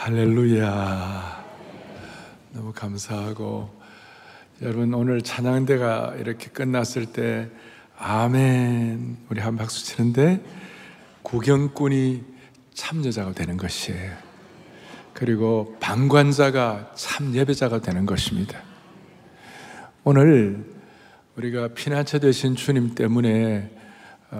할렐루야. 0.00 1.44
너무 2.52 2.72
감사하고 2.72 3.68
여러분 4.62 4.94
오늘 4.94 5.22
찬양대가 5.22 6.14
이렇게 6.20 6.50
끝났을 6.50 7.06
때 7.06 7.48
아멘 7.98 9.16
우리 9.28 9.40
한 9.40 9.56
박수 9.56 9.84
치는데 9.84 10.40
구경꾼이 11.24 12.22
참 12.74 13.04
여자가 13.04 13.32
되는 13.32 13.56
것이에요. 13.56 14.12
그리고 15.14 15.76
방관자가 15.80 16.92
참 16.94 17.34
예배자가 17.34 17.80
되는 17.80 18.06
것입니다. 18.06 18.62
오늘 20.04 20.64
우리가 21.34 21.74
피난처 21.74 22.20
되신 22.20 22.54
주님 22.54 22.94
때문에 22.94 23.68
어, 23.74 23.77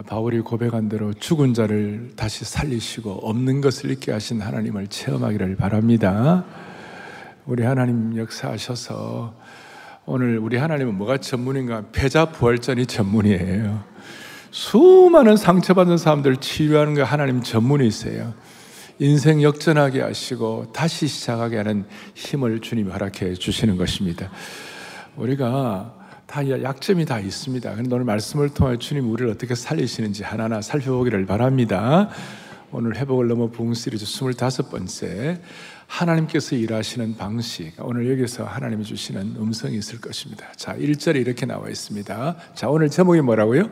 바울이 0.07 0.41
고백한 0.41 0.91
대로 0.91 1.15
죽은 1.15 1.55
자를 1.55 2.13
다시 2.15 2.45
살리시고 2.45 3.11
없는 3.11 3.63
것을 3.63 3.91
있게 3.91 4.13
하신 4.13 4.43
하나님을 4.43 4.89
체험하기를 4.89 5.57
바랍니다. 5.57 6.45
우리 7.47 7.63
하나님 7.63 8.17
역사하셔서 8.17 9.35
오늘 10.05 10.39
우리 10.39 10.59
하나님은 10.59 10.95
뭐가 10.95 11.17
전문인가? 11.19 11.85
패자 11.93 12.27
부활전이 12.27 12.85
전문이에요. 12.85 13.83
수많은 14.51 15.37
상처받은 15.37 15.97
사람들 15.97 16.37
치유하는 16.37 16.95
거 16.95 17.05
하나님 17.05 17.43
전문이세요. 17.43 18.35
인생 18.99 19.43
역전하게 19.43 20.03
하시고 20.03 20.73
다시 20.75 21.07
시작하게 21.07 21.59
하는 21.59 21.87
힘을 22.15 22.61
주님이 22.61 22.91
허락해 22.91 23.35
주시는 23.35 23.77
것입니다. 23.77 24.31
우리가 25.17 25.98
다 26.29 26.47
약점이 26.47 27.07
다 27.07 27.19
있습니다. 27.19 27.71
그런데 27.73 27.95
오늘 27.95 28.05
말씀을 28.05 28.51
통해 28.51 28.77
주님 28.77 29.11
우리를 29.11 29.33
어떻게 29.33 29.55
살리시는지 29.55 30.25
하나하나 30.25 30.61
살펴보기를 30.61 31.25
바랍니다. 31.25 32.11
오늘 32.71 32.97
회복을 32.97 33.29
넘어 33.29 33.47
부흥 33.47 33.73
시리즈 33.73 34.05
25번째 34.05 35.41
하나님께서 35.87 36.55
일하시는 36.55 37.17
방식 37.17 37.73
오늘 37.79 38.11
여기서 38.11 38.45
하나님이 38.45 38.85
주시는 38.85 39.37
음성이 39.39 39.79
있을 39.79 40.03
것입니다. 40.03 40.53
자, 40.55 40.77
1절에 40.77 41.17
이렇게 41.17 41.47
나와 41.47 41.71
있습니다. 41.71 42.37
자, 42.55 42.69
오늘 42.69 42.91
제목이 42.91 43.23
뭐라고요? 43.23 43.71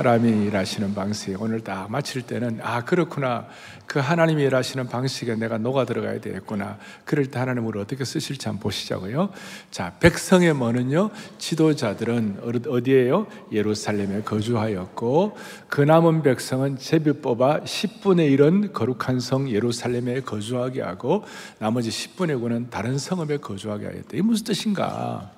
하나님이 0.00 0.46
일하시는 0.46 0.94
방식 0.94 1.42
오늘 1.42 1.60
딱 1.60 1.90
마칠 1.90 2.22
때는 2.22 2.60
아 2.62 2.86
그렇구나. 2.86 3.46
그 3.84 3.98
하나님이 3.98 4.44
일하시는 4.44 4.88
방식에 4.88 5.34
내가 5.34 5.58
녹아 5.58 5.84
들어가야 5.84 6.22
되겠구나. 6.22 6.78
그럴 7.04 7.26
때 7.26 7.38
하나님 7.38 7.66
우리 7.66 7.78
어떻게 7.78 8.02
쓰실지 8.02 8.48
한번 8.48 8.62
보시자고요. 8.62 9.28
자 9.70 9.92
백성의 10.00 10.54
뭐는요 10.54 11.10
지도자들은 11.36 12.64
어디에요? 12.66 13.26
예루살렘에 13.52 14.22
거주하였고 14.22 15.36
그 15.68 15.82
남은 15.82 16.22
백성은 16.22 16.78
제비 16.78 17.12
뽑아 17.12 17.60
10분의 17.60 18.34
1은 18.38 18.72
거룩한 18.72 19.20
성 19.20 19.50
예루살렘에 19.50 20.22
거주하게 20.22 20.80
하고 20.80 21.24
나머지 21.58 21.90
10분의 21.90 22.40
9는 22.40 22.70
다른 22.70 22.96
성읍에 22.96 23.36
거주하게 23.36 23.84
하였다 23.84 24.08
이게 24.14 24.22
무슨 24.22 24.46
뜻인가? 24.46 25.30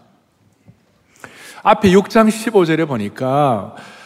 앞에 1.65 1.91
6장 1.91 2.29
15절에 2.29 2.87
보니까 2.87 3.75
아, 3.77 4.02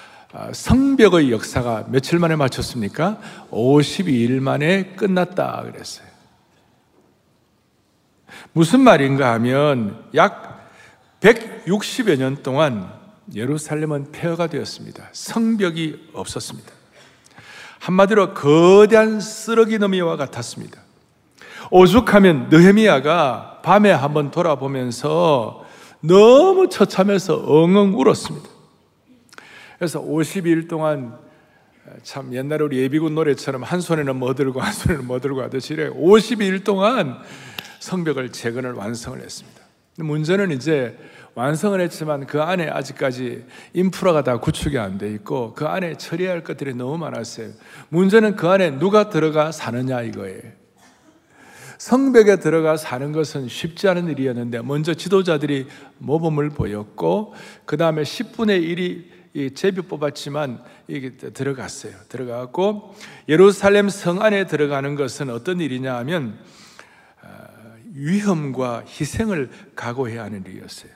성벽의 0.52 1.30
역사가 1.32 1.86
며칠 1.88 2.18
만에 2.18 2.36
마쳤습니까? 2.36 3.18
52일 3.50 4.40
만에 4.40 4.94
끝났다 4.96 5.62
그랬어요. 5.64 6.06
무슨 8.52 8.80
말인가 8.80 9.32
하면 9.34 10.04
약 10.14 10.70
160여 11.20 12.18
년 12.18 12.42
동안 12.42 12.92
예루살렘은 13.34 14.12
폐허가 14.12 14.46
되었습니다. 14.46 15.08
성벽이 15.12 16.10
없었습니다. 16.12 16.70
한마디로 17.80 18.34
거대한 18.34 19.20
쓰러기 19.20 19.78
너미와 19.78 20.16
같았습니다. 20.16 20.80
오죽하면 21.70 22.48
느헤미야가 22.48 23.60
밤에 23.62 23.90
한번 23.90 24.30
돌아보면서 24.30 25.64
너무 26.00 26.68
처참해서 26.68 27.42
엉엉 27.46 27.98
울었습니다. 27.98 28.55
그래서 29.78 30.00
52일 30.00 30.68
동안 30.68 31.18
참 32.02 32.32
옛날에 32.34 32.64
우리 32.64 32.78
예비군 32.78 33.14
노래처럼 33.14 33.62
한 33.62 33.80
손에는 33.80 34.16
뭐 34.16 34.34
들고 34.34 34.60
한 34.60 34.72
손에는 34.72 35.06
뭐 35.06 35.20
들고 35.20 35.42
하듯이 35.42 35.74
52일 35.74 36.64
동안 36.64 37.18
성벽을 37.80 38.32
재건을 38.32 38.72
완성을 38.72 39.20
했습니다. 39.20 39.60
문제는 39.98 40.50
이제 40.50 40.98
완성을 41.34 41.78
했지만 41.80 42.26
그 42.26 42.42
안에 42.42 42.68
아직까지 42.68 43.44
인프라가 43.74 44.22
다 44.22 44.38
구축이 44.38 44.78
안 44.78 44.98
돼 44.98 45.12
있고 45.12 45.54
그 45.54 45.66
안에 45.66 45.96
처리해야 45.96 46.32
할 46.32 46.42
것들이 46.42 46.74
너무 46.74 46.96
많았어요. 46.98 47.50
문제는 47.90 48.36
그 48.36 48.48
안에 48.48 48.78
누가 48.78 49.10
들어가 49.10 49.52
사느냐 49.52 50.02
이거예요. 50.02 50.40
성벽에 51.78 52.36
들어가 52.36 52.78
사는 52.78 53.12
것은 53.12 53.48
쉽지 53.48 53.86
않은 53.88 54.08
일이었는데 54.08 54.62
먼저 54.62 54.94
지도자들이 54.94 55.66
모범을 55.98 56.50
보였고 56.50 57.34
그 57.66 57.76
다음에 57.76 58.02
10분의 58.02 58.62
1이 58.62 58.80
이 58.80 59.15
제비 59.54 59.82
뽑았지만 59.82 60.62
이게 60.88 61.16
들어갔어요. 61.16 61.92
들어가고 62.08 62.94
예루살렘 63.28 63.88
성 63.88 64.22
안에 64.22 64.46
들어가는 64.46 64.94
것은 64.94 65.30
어떤 65.30 65.60
일이냐 65.60 65.94
하면 65.98 66.38
어, 67.22 67.28
위험과 67.94 68.84
희생을 68.86 69.50
각오해야 69.74 70.24
하는 70.24 70.44
일이었어요. 70.46 70.90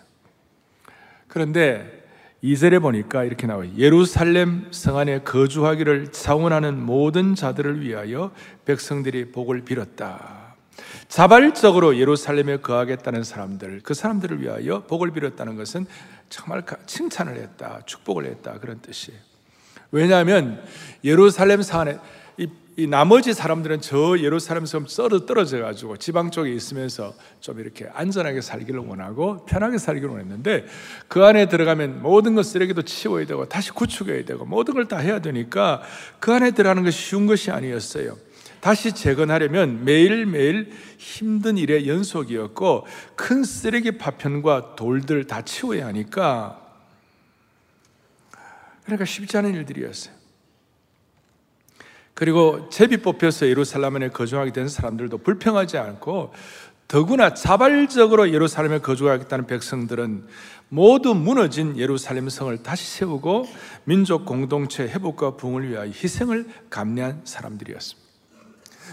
그런데 1.29 2.01
이절에 2.43 2.79
보니까 2.79 3.25
이렇게 3.25 3.47
나와요. 3.47 3.71
예루살렘 3.77 4.67
성 4.71 4.97
안에 4.97 5.21
거주하기를 5.21 6.13
자원하는 6.13 6.81
모든 6.81 7.35
자들을 7.35 7.83
위하여 7.83 8.33
백성들이 8.65 9.31
복을 9.33 9.65
빌었다. 9.65 10.57
자발적으로 11.09 11.99
예루살렘에 11.99 12.59
거하겠다는 12.59 13.25
사람들, 13.25 13.81
그 13.83 13.95
사람들을 13.95 14.41
위하여 14.41 14.85
복을 14.85 15.11
빌었다는 15.11 15.57
것은 15.57 15.87
정말 16.31 16.65
칭찬을 16.87 17.37
했다, 17.37 17.83
축복을 17.85 18.25
했다 18.25 18.59
그런 18.61 18.81
뜻이에요. 18.81 19.21
왜냐하면 19.91 20.63
예루살렘 21.05 21.61
산에 21.63 21.99
이, 22.39 22.49
이, 22.77 22.87
나머지 22.87 23.35
사람들은 23.35 23.81
저 23.81 24.17
예루살렘 24.19 24.65
섬 24.65 24.87
썰어 24.87 25.27
떨어져 25.27 25.59
가지고 25.59 25.97
지방 25.97 26.31
쪽에 26.31 26.53
있으면서 26.55 27.13
좀 27.41 27.59
이렇게 27.59 27.91
안전하게 27.93 28.41
살기를 28.41 28.81
원하고 28.81 29.45
편하게 29.45 29.77
살기를 29.79 30.09
원했는데 30.09 30.67
그 31.09 31.25
안에 31.25 31.49
들어가면 31.49 32.01
모든 32.01 32.37
것 32.37 32.45
쓰레기도 32.45 32.83
치워야 32.83 33.27
되고 33.27 33.47
다시 33.49 33.73
구축해야 33.73 34.25
되고 34.25 34.45
모든 34.47 34.75
걸 34.75 34.85
다 34.87 34.99
해야 34.99 35.19
되니까 35.21 35.83
그 36.21 36.33
안에 36.33 36.53
들어가는 36.53 36.85
것이 36.85 36.97
쉬운 36.97 37.27
것이 37.27 37.51
아니었어요. 37.51 38.17
다시 38.61 38.93
재건하려면 38.93 39.85
매일매일 39.85 40.71
힘든 40.99 41.57
일의 41.57 41.89
연속이었고 41.89 42.87
큰 43.17 43.43
쓰레기 43.43 43.93
파편과 43.99 44.77
돌들 44.77 45.27
다 45.27 45.43
치워야 45.43 45.87
하니까 45.87 46.61
그러니까 48.85 49.05
쉽지 49.05 49.37
않은 49.39 49.55
일들이었어요. 49.55 50.15
그리고 52.15 52.69
제비 52.69 52.99
뽑혀서 52.99 53.47
예루살렘에 53.47 54.11
거주하게 54.11 54.53
된 54.53 54.69
사람들도 54.69 55.19
불평하지 55.19 55.79
않고 55.79 56.35
더구나 56.87 57.35
자발적으로 57.35 58.33
예루살렘에 58.33 58.81
거주하겠다는 58.81 59.47
백성들은 59.47 60.27
모두 60.69 61.15
무너진 61.15 61.79
예루살렘 61.79 62.29
성을 62.29 62.63
다시 62.63 62.99
세우고 62.99 63.47
민족 63.85 64.27
공동체 64.27 64.83
회복과 64.83 65.37
부흥을 65.37 65.71
위하여 65.71 65.87
희생을 65.87 66.49
감내한 66.69 67.23
사람들이었습니다. 67.25 68.10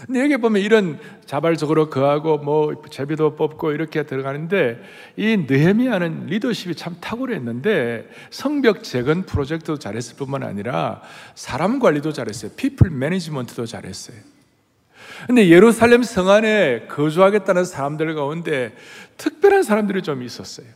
근데 0.06 0.20
여기 0.22 0.36
보면 0.36 0.62
이런 0.62 0.98
자발적으로 1.26 1.90
거하고 1.90 2.38
뭐 2.38 2.82
제비도 2.90 3.36
뽑고 3.36 3.72
이렇게 3.72 4.04
들어가는데 4.04 4.80
이 5.16 5.44
느헤미야는 5.48 6.26
리더십이 6.26 6.74
참 6.74 6.96
탁월했는데 7.00 8.08
성벽 8.30 8.82
재건 8.82 9.24
프로젝트도 9.24 9.78
잘했을 9.78 10.16
뿐만 10.16 10.42
아니라 10.42 11.02
사람 11.34 11.78
관리도 11.78 12.12
잘했어요. 12.12 12.52
피플 12.56 12.90
매니지먼트도 12.90 13.66
잘했어요. 13.66 14.16
근데 15.26 15.48
예루살렘 15.48 16.02
성 16.02 16.28
안에 16.28 16.86
거주하겠다는 16.88 17.64
사람들 17.64 18.14
가운데 18.14 18.74
특별한 19.16 19.62
사람들이 19.64 20.02
좀 20.02 20.22
있었어요. 20.22 20.66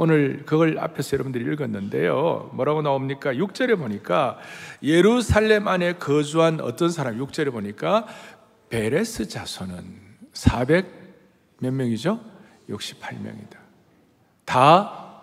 오늘 0.00 0.44
그걸 0.46 0.78
앞에서 0.78 1.14
여러분들이 1.14 1.44
읽었는데요. 1.44 2.50
뭐라고 2.52 2.82
나옵니까? 2.82 3.32
6절에 3.32 3.76
보니까 3.76 4.38
예루살렘 4.80 5.66
안에 5.66 5.94
거주한 5.94 6.60
어떤 6.60 6.88
사람, 6.88 7.18
6절에 7.18 7.50
보니까 7.50 8.06
베레스 8.68 9.28
자손은 9.28 9.84
400 10.32 10.86
몇 11.60 11.72
명이죠? 11.72 12.20
68명이다. 12.68 13.56
다 14.44 15.22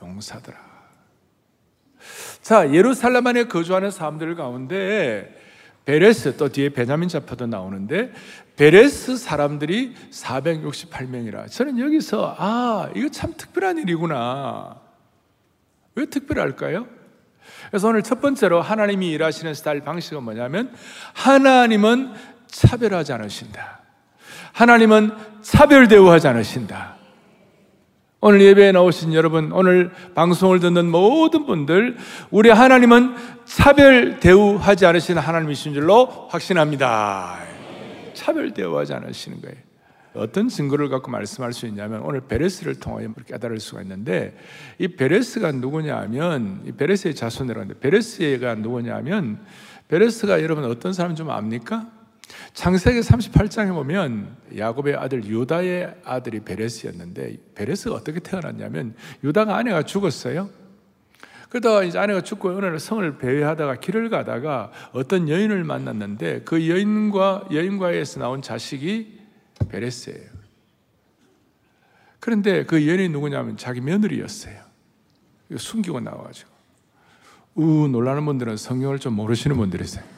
용사더라. 0.00 0.58
자, 2.42 2.72
예루살렘 2.72 3.26
안에 3.26 3.44
거주하는 3.44 3.90
사람들 3.90 4.34
가운데 4.36 5.40
베레스 5.84 6.36
또 6.36 6.48
뒤에 6.48 6.70
베냐민 6.70 7.08
지파도 7.08 7.46
나오는데 7.46 8.12
베레스 8.56 9.16
사람들이 9.16 9.94
468명이라 10.10 11.50
저는 11.50 11.78
여기서 11.78 12.34
아 12.38 12.90
이거 12.94 13.08
참 13.10 13.34
특별한 13.36 13.78
일이구나 13.78 14.80
왜 15.94 16.06
특별할까요? 16.06 16.86
그래서 17.68 17.88
오늘 17.88 18.02
첫 18.02 18.20
번째로 18.20 18.62
하나님이 18.62 19.10
일하시는 19.10 19.52
스타일 19.54 19.80
방식은 19.80 20.22
뭐냐면 20.22 20.72
하나님은 21.12 22.14
차별하지 22.48 23.12
않으신다. 23.12 23.80
하나님은 24.52 25.12
차별 25.42 25.88
대우하지 25.88 26.28
않으신다. 26.28 26.94
오늘 28.20 28.40
예배에 28.40 28.72
나오신 28.72 29.12
여러분, 29.12 29.52
오늘 29.52 29.92
방송을 30.14 30.58
듣는 30.60 30.90
모든 30.90 31.44
분들, 31.44 31.98
우리 32.30 32.48
하나님은 32.48 33.14
차별 33.44 34.18
대우하지 34.18 34.86
않으시는 34.86 35.20
하나님이신 35.20 35.74
줄로 35.74 36.06
확신합니다. 36.30 37.38
차별 38.14 38.54
대우하지 38.54 38.94
않으시는 38.94 39.42
거예요. 39.42 39.56
어떤 40.14 40.48
증거를 40.48 40.88
갖고 40.88 41.10
말씀할 41.10 41.52
수 41.52 41.66
있냐면 41.66 42.00
오늘 42.00 42.20
베레스를 42.22 42.76
통하여 42.76 43.12
깨달을 43.26 43.58
수가 43.58 43.82
있는데 43.82 44.36
이 44.78 44.88
베레스가 44.88 45.52
누구냐 45.52 45.96
하면 46.02 46.62
이 46.64 46.72
베레스의 46.72 47.14
자손이라는데 47.16 47.80
베레스가 47.80 48.54
누구냐 48.54 48.94
하면 48.96 49.44
베레스가 49.88 50.42
여러분 50.42 50.64
어떤 50.64 50.92
사람 50.92 51.14
좀 51.14 51.30
압니까? 51.30 51.90
창세기 52.54 53.00
38장에 53.00 53.72
보면 53.72 54.36
야곱의 54.56 54.96
아들 54.96 55.24
유다의 55.24 55.94
아들이 56.04 56.40
베레스였는데 56.40 57.36
베레스가 57.54 57.94
어떻게 57.94 58.20
태어났냐면 58.20 58.94
유다가 59.22 59.56
아내가 59.56 59.82
죽었어요. 59.82 60.48
그러다가 61.48 61.84
이제 61.84 61.98
아내가 61.98 62.20
죽고 62.20 62.50
어느 62.50 62.64
날 62.64 62.78
성을 62.78 63.18
배회하다가 63.18 63.76
길을 63.76 64.10
가다가 64.10 64.72
어떤 64.92 65.28
여인을 65.28 65.62
만났는데 65.64 66.42
그 66.44 66.68
여인과 66.68 67.48
여인과에서 67.52 68.20
나온 68.20 68.42
자식이 68.42 69.20
베레스예요. 69.68 70.30
그런데 72.18 72.64
그 72.64 72.86
여인이 72.88 73.08
누구냐면 73.10 73.56
자기 73.56 73.80
며느리였어요. 73.80 74.56
숨기고 75.56 76.00
나와가지고 76.00 76.50
우 77.56 77.88
놀라는 77.88 78.24
분들은 78.24 78.56
성경을 78.56 78.98
좀 78.98 79.14
모르시는 79.14 79.56
분들이세요. 79.56 80.13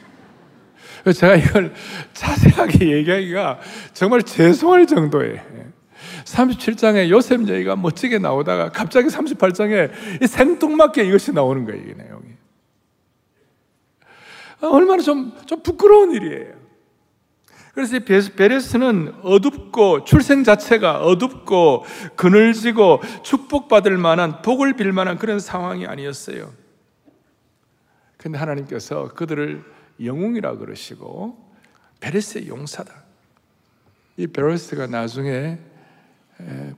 제가 1.13 1.37
이걸 1.37 1.75
자세하게 2.13 2.93
얘기하기가 2.93 3.61
정말 3.93 4.23
죄송할 4.23 4.87
정도예요. 4.87 5.41
37장에 6.25 7.09
요셉 7.09 7.49
얘기가 7.49 7.77
멋지게 7.77 8.19
나오다가 8.19 8.71
갑자기 8.71 9.09
38장에 9.09 10.27
생뚱맞게 10.27 11.05
이것이 11.05 11.33
나오는 11.33 11.65
거예요, 11.65 11.83
이 11.83 11.95
내용이. 11.95 12.27
아, 14.61 14.67
얼마나 14.69 15.03
좀, 15.03 15.33
좀 15.47 15.63
부끄러운 15.63 16.13
일이에요. 16.13 16.67
그래서 17.75 17.99
베레스는 18.37 19.17
어둡고 19.23 20.05
출생 20.05 20.45
자체가 20.45 21.05
어둡고 21.05 21.85
그늘지고 22.17 23.03
축복받을 23.23 23.99
만한 23.99 24.41
복을 24.41 24.73
빌 24.73 24.93
만한 24.93 25.19
그런 25.19 25.39
상황이 25.39 25.87
아니었어요. 25.87 26.53
근데 28.17 28.39
하나님께서 28.39 29.09
그들을 29.09 29.63
영웅이라 30.03 30.57
그러시고 30.57 31.37
베레스의 32.01 32.49
용사다. 32.49 32.93
이 34.19 34.27
베레스가 34.27 34.87
나중에 34.87 35.59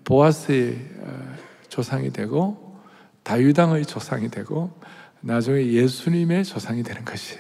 보아스의 0.05 0.89
어, 1.01 1.35
조상이 1.69 2.13
되고 2.13 2.81
다윗왕의 3.23 3.87
조상이 3.87 4.31
되고 4.31 4.73
나중에 5.21 5.67
예수님의 5.67 6.45
조상이 6.45 6.83
되는 6.83 7.05
것이 7.05 7.37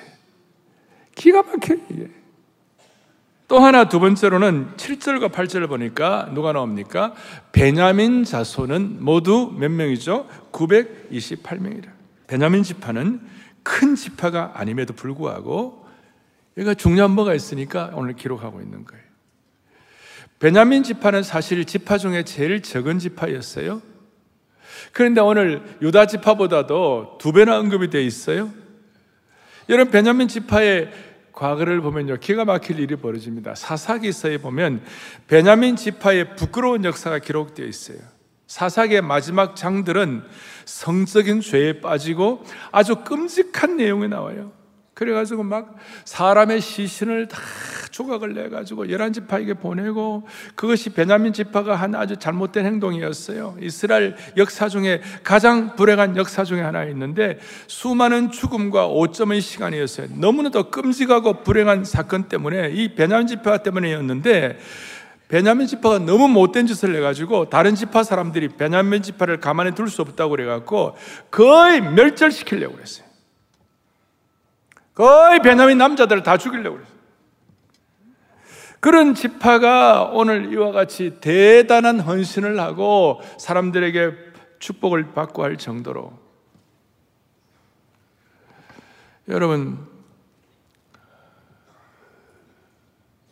기가 1.15 1.43
막혀요. 1.43 2.19
또 3.49 3.61
하나 3.61 3.89
두 3.89 3.99
번째로는 3.99 4.77
7절과 4.77 5.33
8절을 5.33 5.69
보니까 5.69 6.31
누가 6.35 6.53
나옵니까? 6.53 7.15
베냐민 7.53 8.25
자손은 8.25 9.03
모두 9.03 9.55
몇 9.57 9.71
명이죠? 9.71 10.29
928명이라. 10.53 11.89
베냐민 12.27 12.63
지파는 12.63 13.21
큰 13.69 13.95
지파가 13.95 14.53
아님에도 14.55 14.95
불구하고 14.95 15.87
얘가 16.57 16.73
중요한 16.73 17.11
뭐가 17.11 17.35
있으니까 17.35 17.91
오늘 17.93 18.15
기록하고 18.15 18.63
있는 18.63 18.85
거예요. 18.87 19.05
베냐민 20.39 20.83
지파는 20.83 21.23
사실 21.23 21.65
지파 21.67 21.99
중에 21.99 22.23
제일 22.23 22.63
적은 22.63 22.99
지파였어요. 22.99 23.83
그런데 24.93 25.21
오늘 25.21 25.63
유다 25.83 26.07
지파보다도 26.07 27.19
두 27.21 27.33
배나 27.33 27.59
언급이 27.59 27.91
되어 27.91 28.01
있어요. 28.01 28.51
여러분 29.69 29.93
베냐민 29.93 30.29
지파의 30.29 30.91
과거를 31.33 31.83
보면요 31.83 32.17
기가 32.17 32.47
막힐 32.47 32.81
일이 32.81 32.97
벌어집니다. 32.97 33.55
사사기서에 33.55 34.39
보면 34.39 34.83
베냐민 35.27 35.77
지파의 35.77 36.37
부끄러운 36.37 36.85
역사가 36.85 37.19
기록되어 37.19 37.67
있어요. 37.67 37.99
사사기의 38.49 39.03
마지막 39.03 39.55
장들은 39.55 40.25
성적인 40.65 41.43
죄에 41.43 41.81
빠지고 41.81 42.43
아주 42.73 42.97
끔찍한 42.97 43.77
내용이 43.77 44.09
나와요. 44.09 44.53
그래가지고 44.95 45.45
막 45.45 45.77
사람의 46.05 46.61
시신을 46.61 47.29
다 47.29 47.39
조각을 47.93 48.35
내가지고 48.35 48.91
열한 48.91 49.13
지파에게 49.13 49.55
보내고 49.55 50.27
그것이 50.57 50.91
베냐민 50.91 51.33
지파가 51.33 51.77
한 51.77 51.95
아주 51.95 52.17
잘못된 52.17 52.67
행동이었어요. 52.67 53.59
이스라엘 53.61 54.17
역사 54.37 54.69
중에 54.69 55.01
가장 55.23 55.77
불행한 55.77 56.17
역사 56.17 56.43
중에 56.43 56.63
하나 56.63 56.85
있는데 56.87 57.39
수많은 57.69 58.33
죽음과 58.33 58.89
오점의 58.89 59.41
시간이었어요. 59.41 60.09
너무나도 60.17 60.71
끔찍하고 60.71 61.45
불행한 61.45 61.85
사건 61.85 62.25
때문에 62.25 62.71
이 62.71 62.97
베냐민 62.97 63.29
지파 63.29 63.59
때문에였는데 63.59 64.59
베냐민 65.29 65.67
지파가 65.67 65.99
너무 65.99 66.27
못된 66.27 66.67
짓을 66.67 66.97
해가지고 66.97 67.51
다른 67.51 67.75
지파 67.75 68.03
사람들이 68.03 68.49
베냐민 68.49 69.03
지파를 69.03 69.41
가만히 69.41 69.75
둘 69.75 69.89
수 69.89 70.03
없다고 70.03 70.31
그래갖고 70.31 70.97
거의 71.31 71.81
멸절시키려고 71.83 72.75
그랬어요. 72.75 73.07
거의 74.95 75.41
베냐민 75.41 75.79
남자들을 75.79 76.23
다 76.23 76.39
죽이려고 76.39 76.77
그랬어요. 76.77 76.99
그런 78.81 79.15
지파가 79.15 80.11
오늘 80.13 80.53
이와 80.53 80.73
같이 80.73 81.19
대단한 81.21 82.01
헌신을 82.01 82.59
하고 82.61 83.21
사람들에게 83.39 84.13
축복을 84.61 85.13
받고 85.13 85.43
할 85.43 85.57
정도로 85.57 86.13
여러분 89.29 89.87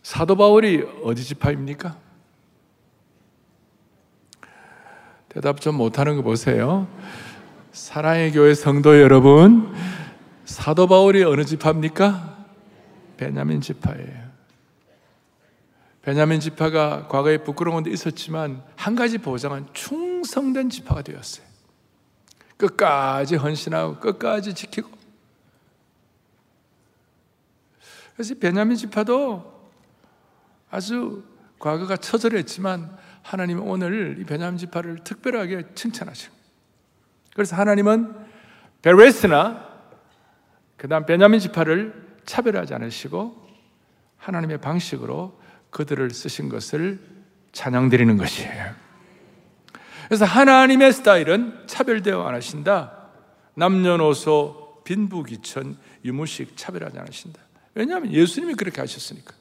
사도 0.06 0.37
바울이 0.37 0.85
어디 1.03 1.25
지파입니까? 1.25 1.99
대답 5.29 5.61
좀 5.61 5.75
못하는 5.75 6.14
거 6.14 6.23
보세요. 6.23 6.87
사랑의 7.73 8.31
교회 8.31 8.55
성도 8.55 9.00
여러분, 9.00 9.75
사도 10.44 10.87
바울이 10.87 11.25
어느 11.25 11.44
지파입니까? 11.44 12.47
베냐민 13.17 13.61
지파예요. 13.61 14.31
베냐민 16.03 16.38
지파가 16.38 17.08
과거에 17.08 17.39
부끄러운 17.39 17.82
데 17.82 17.91
있었지만 17.91 18.63
한 18.77 18.94
가지 18.94 19.19
보장은 19.19 19.67
충성된 19.72 20.70
지파가 20.70 21.03
되었어요. 21.03 21.44
끝까지 22.56 23.34
헌신하고 23.34 23.98
끝까지 23.98 24.55
지키고. 24.55 24.89
그래서 28.15 28.36
베냐민 28.36 28.77
지파도 28.77 29.56
아주 30.70 31.25
과거가 31.58 31.96
처절했지만 31.96 32.96
하나님은 33.23 33.63
오늘 33.63 34.17
이 34.20 34.25
베냐민 34.25 34.58
지파를 34.58 35.05
특별하게 35.05 35.65
칭찬하시고 35.75 36.35
그래서 37.35 37.56
하나님은 37.56 38.15
베레스나 38.82 39.67
그다음 40.77 41.06
베냐민 41.06 41.41
지파를 41.41 42.19
차별하지 42.25 42.75
않으시고 42.75 43.46
하나님의 44.17 44.58
방식으로 44.58 45.41
그들을 45.70 46.11
쓰신 46.11 46.49
것을 46.49 47.01
찬양드리는 47.53 48.17
것이에요. 48.17 48.75
그래서 50.06 50.25
하나님의 50.25 50.93
스타일은 50.93 51.65
차별되어 51.67 52.23
안 52.27 52.35
하신다. 52.35 53.08
남녀노소 53.55 54.82
빈부귀천 54.85 55.77
유무식 56.05 56.56
차별하지 56.56 56.99
않으신다. 56.99 57.41
왜냐하면 57.75 58.13
예수님이 58.13 58.55
그렇게 58.55 58.81
하셨으니까. 58.81 59.35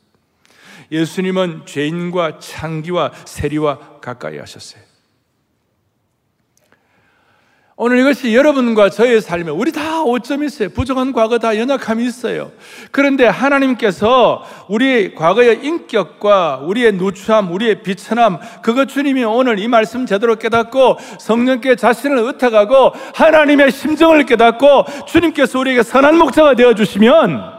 예수님은 0.92 1.66
죄인과 1.66 2.40
창기와 2.40 3.12
세리와 3.26 4.00
가까이 4.02 4.38
하셨어요. 4.38 4.86
오늘 7.78 8.00
이것이 8.00 8.34
여러분과 8.34 8.90
저의 8.90 9.20
삶에 9.20 9.52
우리 9.52 9.74
다 9.74 10.02
오점이 10.02 10.46
있어요. 10.46 10.70
부정한 10.70 11.12
과거 11.12 11.40
다 11.40 11.58
연약함이 11.58 12.06
있어요. 12.06 12.54
그런데 12.92 13.28
하나님께서 13.28 14.46
우리 14.70 15.14
과거의 15.14 15.60
인격과 15.62 16.62
우리의 16.64 16.94
누추함, 16.94 17.52
우리의 17.52 17.84
비천함, 17.84 18.40
그것 18.62 18.88
주님이 18.88 19.26
오늘 19.26 19.60
이 19.60 19.68
말씀 19.68 20.06
제대로 20.06 20.38
깨닫고 20.38 21.00
성령께 21.20 21.76
자신을 21.76 22.18
의탁하고 22.20 22.94
하나님의 23.14 23.74
심정을 23.74 24.26
깨닫고 24.26 24.86
주님께서 25.06 25.60
우리에게 25.60 25.84
선한 25.84 26.18
목자가 26.18 26.56
되어 26.56 26.76
주시면 26.76 27.55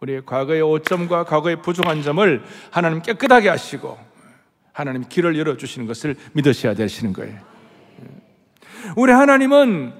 우리의 0.00 0.22
과거의 0.24 0.62
오점과 0.62 1.24
과거의 1.24 1.60
부족한 1.60 2.02
점을 2.02 2.42
하나님 2.70 3.02
깨끗하게 3.02 3.50
하시고 3.50 3.98
하나님 4.72 5.04
길을 5.06 5.38
열어주시는 5.38 5.86
것을 5.86 6.16
믿으셔야 6.32 6.74
되시는 6.74 7.12
거예요. 7.12 7.38
우리 8.96 9.12
하나님은 9.12 9.92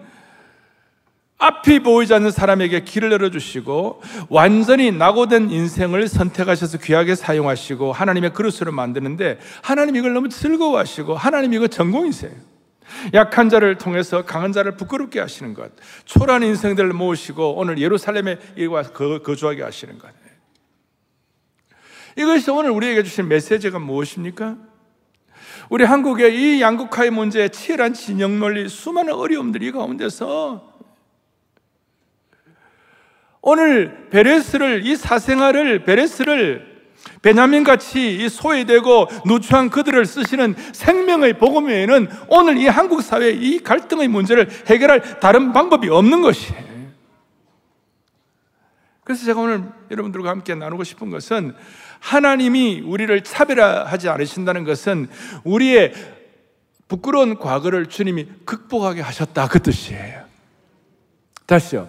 앞이 1.37 1.81
보이지 1.81 2.15
않는 2.15 2.31
사람에게 2.31 2.81
길을 2.85 3.13
열어주시고 3.13 4.03
완전히 4.31 4.91
낙오된 4.91 5.51
인생을 5.51 6.09
선택하셔서 6.09 6.79
귀하게 6.79 7.15
사용하시고 7.15 7.93
하나님의 7.93 8.33
그릇으로 8.33 8.73
만드는데 8.73 9.39
하나님 9.63 9.97
이걸 9.97 10.15
너무 10.15 10.31
즐거워하시고 10.31 11.15
하나님 11.15 11.53
이거 11.53 11.67
전공이세요. 11.67 12.33
약한 13.15 13.49
자를 13.49 13.77
통해서 13.77 14.25
강한 14.25 14.53
자를 14.53 14.77
부끄럽게 14.77 15.21
하시는 15.21 15.55
것, 15.55 15.73
초라한 16.05 16.43
인생들을 16.43 16.93
모으시고 16.93 17.57
오늘 17.57 17.79
예루살렘에 17.79 18.39
와서 18.69 18.93
거주하게 18.93 19.63
하시는 19.63 19.99
것. 19.99 20.11
이것이 22.17 22.51
오늘 22.51 22.71
우리에게 22.71 23.03
주신 23.03 23.29
메시지가 23.29 23.79
무엇입니까? 23.79 24.57
우리 25.69 25.85
한국의 25.85 26.35
이 26.35 26.61
양극화의 26.61 27.11
문제에 27.11 27.49
치열한 27.49 27.95
진영 27.95 28.39
논리, 28.41 28.69
수많은 28.69 29.13
어려움들이 29.13 29.69
이 29.69 29.73
가운데서 29.73 30.69
오늘 33.43 34.09
베레스를 34.11 34.85
이 34.85 34.97
사생아를 34.97 35.85
베레스를 35.85 36.70
베냐민 37.23 37.65
같이 37.65 38.29
소외되고 38.29 39.09
누추한 39.27 39.71
그들을 39.71 40.05
쓰시는 40.07 40.55
생명의 40.73 41.39
복음 41.39 41.67
외에는 41.67 42.09
오늘 42.29 42.57
이 42.57 42.67
한국 42.67 43.03
사회의 43.03 43.37
이 43.37 43.63
갈등의 43.63 44.09
문제를 44.09 44.49
해결할 44.67 45.21
다른 45.21 45.53
방법이 45.53 45.89
없는 45.89 46.23
것이에요. 46.23 46.71
그래서 49.05 49.25
제가 49.27 49.41
오늘 49.41 49.65
여러분들과 49.91 50.31
함께 50.31 50.55
나누고 50.55 50.85
싶은 50.85 51.11
것은 51.11 51.55
하나님이 51.99 52.81
우리를 52.81 53.23
차별화하지 53.25 54.09
않으신다는 54.09 54.65
것은 54.65 55.09
우리의 55.45 55.93
부끄러운 56.89 57.39
과거를 57.39 57.87
주님이 57.87 58.27
극복하게 58.45 59.01
하셨다 59.01 59.49
그 59.49 59.61
뜻이에요. 59.61 60.25
다시요. 61.47 61.89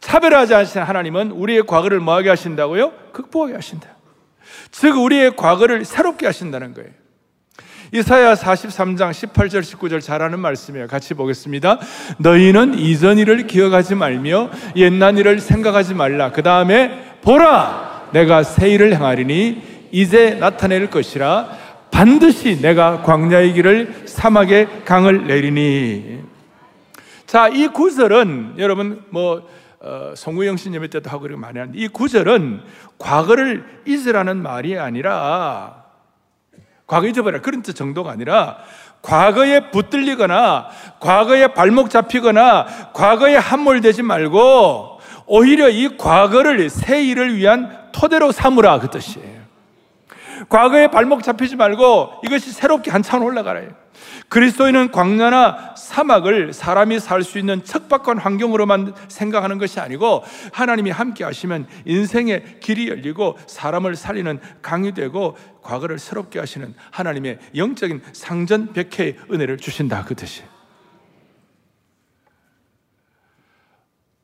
차별하지 0.00 0.54
않으신 0.54 0.82
하나님은 0.82 1.30
우리의 1.30 1.64
과거를 1.66 2.00
뭐하게 2.00 2.30
하신다고요? 2.30 2.92
극복하게 3.12 3.54
하신다. 3.54 3.88
즉 4.70 4.96
우리의 4.96 5.36
과거를 5.36 5.84
새롭게 5.84 6.26
하신다는 6.26 6.74
거예요. 6.74 6.90
이사야 7.94 8.34
43장 8.34 9.10
18절 9.10 9.60
19절 9.60 10.00
잘하는 10.00 10.40
말씀이에요. 10.40 10.86
같이 10.86 11.12
보겠습니다. 11.12 11.78
너희는 12.18 12.78
이전 12.78 13.18
일을 13.18 13.46
기억하지 13.46 13.96
말며 13.96 14.50
옛날 14.76 15.18
일을 15.18 15.40
생각하지 15.40 15.92
말라. 15.94 16.32
그 16.32 16.42
다음에 16.42 17.18
보라 17.20 18.08
내가 18.12 18.44
새 18.44 18.70
일을 18.70 18.94
행하리니 18.94 19.88
이제 19.92 20.30
나타낼 20.40 20.88
것이라 20.88 21.58
반드시 21.90 22.62
내가 22.62 23.02
광야의 23.02 23.52
길을 23.52 24.04
사막에 24.06 24.66
강을 24.86 25.26
내리니 25.26 26.22
자, 27.32 27.48
이 27.48 27.66
구절은 27.68 28.56
여러분 28.58 29.04
뭐 29.08 29.48
어, 29.84 30.14
송구영 30.14 30.56
신 30.58 30.74
예배 30.74 30.88
때도 30.88 31.10
하고 31.10 31.22
그렇게 31.22 31.40
많이 31.40 31.58
하는데 31.58 31.76
이 31.76 31.88
구절은 31.88 32.62
과거를 32.98 33.82
잊으라는 33.84 34.40
말이 34.40 34.78
아니라 34.78 35.82
과거 36.86 37.08
잊어버려 37.08 37.40
그런 37.42 37.62
뜻 37.62 37.74
정도가 37.74 38.12
아니라 38.12 38.58
과거에 39.02 39.70
붙들리거나 39.70 40.68
과거에 41.00 41.48
발목 41.48 41.90
잡히거나 41.90 42.92
과거에 42.92 43.34
함몰되지 43.34 44.02
말고 44.02 45.00
오히려 45.26 45.68
이 45.68 45.96
과거를 45.96 46.70
새 46.70 47.02
일을 47.04 47.36
위한 47.36 47.90
토대로 47.90 48.30
삼으라 48.30 48.78
그 48.78 48.90
뜻이에요. 48.90 49.42
과거에 50.48 50.88
발목 50.88 51.24
잡히지 51.24 51.56
말고 51.56 52.20
이것이 52.24 52.52
새롭게 52.52 52.92
한참 52.92 53.24
올라가라. 53.24 53.62
그리스도인은 54.32 54.92
광야나 54.92 55.74
사막을 55.76 56.54
사람이 56.54 57.00
살 57.00 57.22
수 57.22 57.38
있는 57.38 57.62
척박한 57.62 58.18
환경으로만 58.18 58.94
생각하는 59.08 59.58
것이 59.58 59.78
아니고 59.78 60.24
하나님이 60.52 60.90
함께 60.90 61.22
하시면 61.22 61.66
인생의 61.84 62.60
길이 62.60 62.88
열리고 62.88 63.38
사람을 63.46 63.94
살리는 63.94 64.40
강이 64.62 64.92
되고 64.92 65.36
과거를 65.62 65.98
새롭게 65.98 66.38
하시는 66.40 66.74
하나님의 66.90 67.38
영적인 67.54 68.02
상전백회의 68.12 69.18
은혜를 69.30 69.58
주신다 69.58 70.02
그 70.04 70.14
뜻이에요. 70.14 70.51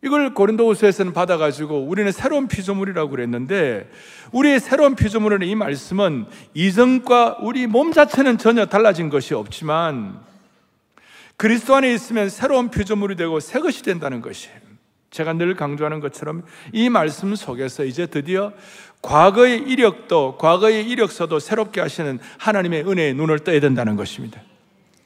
이걸 0.04 0.32
고린도후서에서는 0.32 1.12
받아가지고 1.12 1.82
우리는 1.82 2.12
새로운 2.12 2.46
피조물이라고 2.46 3.10
그랬는데 3.10 3.90
우리의 4.32 4.60
새로운 4.60 4.94
피조물은 4.94 5.42
이 5.42 5.54
말씀은 5.56 6.26
이전과 6.54 7.38
우리 7.40 7.66
몸 7.66 7.92
자체는 7.92 8.38
전혀 8.38 8.66
달라진 8.66 9.08
것이 9.08 9.34
없지만 9.34 10.20
그리스도 11.36 11.74
안에 11.74 11.92
있으면 11.92 12.28
새로운 12.28 12.70
피조물이 12.70 13.16
되고 13.16 13.40
새 13.40 13.58
것이 13.60 13.82
된다는 13.82 14.20
것이에요. 14.20 14.56
제가 15.10 15.32
늘 15.32 15.54
강조하는 15.56 16.00
것처럼 16.00 16.44
이 16.72 16.90
말씀 16.90 17.34
속에서 17.34 17.84
이제 17.84 18.06
드디어 18.06 18.52
과거의 19.02 19.62
이력도 19.62 20.36
과거의 20.38 20.88
이력서도 20.88 21.38
새롭게 21.38 21.80
하시는 21.80 22.18
하나님의 22.38 22.86
은혜의 22.86 23.14
눈을 23.14 23.40
떠야 23.40 23.58
된다는 23.60 23.96
것입니다. 23.96 24.40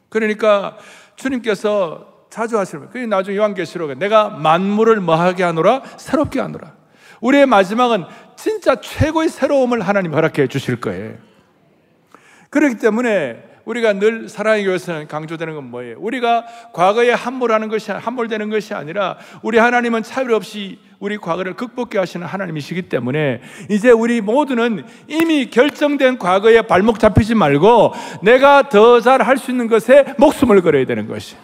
그러니까 0.08 0.76
주님께서 1.16 2.11
자주 2.32 2.58
하시는 2.58 2.88
거예요. 2.90 3.06
나중에 3.08 3.36
요한계시록에 3.36 3.94
내가 3.96 4.30
만물을 4.30 4.96
뭐하게 5.00 5.42
하노라? 5.42 5.82
새롭게 5.98 6.40
하노라. 6.40 6.72
우리의 7.20 7.44
마지막은 7.44 8.04
진짜 8.36 8.80
최고의 8.80 9.28
새로움을 9.28 9.82
하나님 9.82 10.14
허락해 10.14 10.46
주실 10.46 10.80
거예요. 10.80 11.16
그렇기 12.48 12.76
때문에 12.76 13.50
우리가 13.66 13.92
늘 13.92 14.28
사랑의 14.30 14.64
교회에서는 14.64 15.06
강조되는 15.08 15.54
건 15.54 15.70
뭐예요? 15.70 15.96
우리가 16.00 16.46
과거에 16.72 17.12
함몰하는 17.12 17.68
것이 17.68 17.92
함몰되는 17.92 18.48
것이 18.50 18.72
아니라 18.74 19.18
우리 19.42 19.58
하나님은 19.58 20.02
차별 20.02 20.32
없이 20.32 20.78
우리 21.00 21.18
과거를 21.18 21.54
극복해 21.54 21.98
하시는 21.98 22.26
하나님이시기 22.26 22.82
때문에 22.88 23.42
이제 23.70 23.90
우리 23.90 24.20
모두는 24.22 24.84
이미 25.06 25.50
결정된 25.50 26.18
과거에 26.18 26.62
발목 26.62 26.98
잡히지 26.98 27.34
말고 27.34 27.92
내가 28.22 28.68
더 28.70 29.00
잘 29.00 29.22
할 29.22 29.36
수 29.36 29.50
있는 29.50 29.68
것에 29.68 30.14
목숨을 30.18 30.62
걸어야 30.62 30.84
되는 30.86 31.06
것이. 31.06 31.36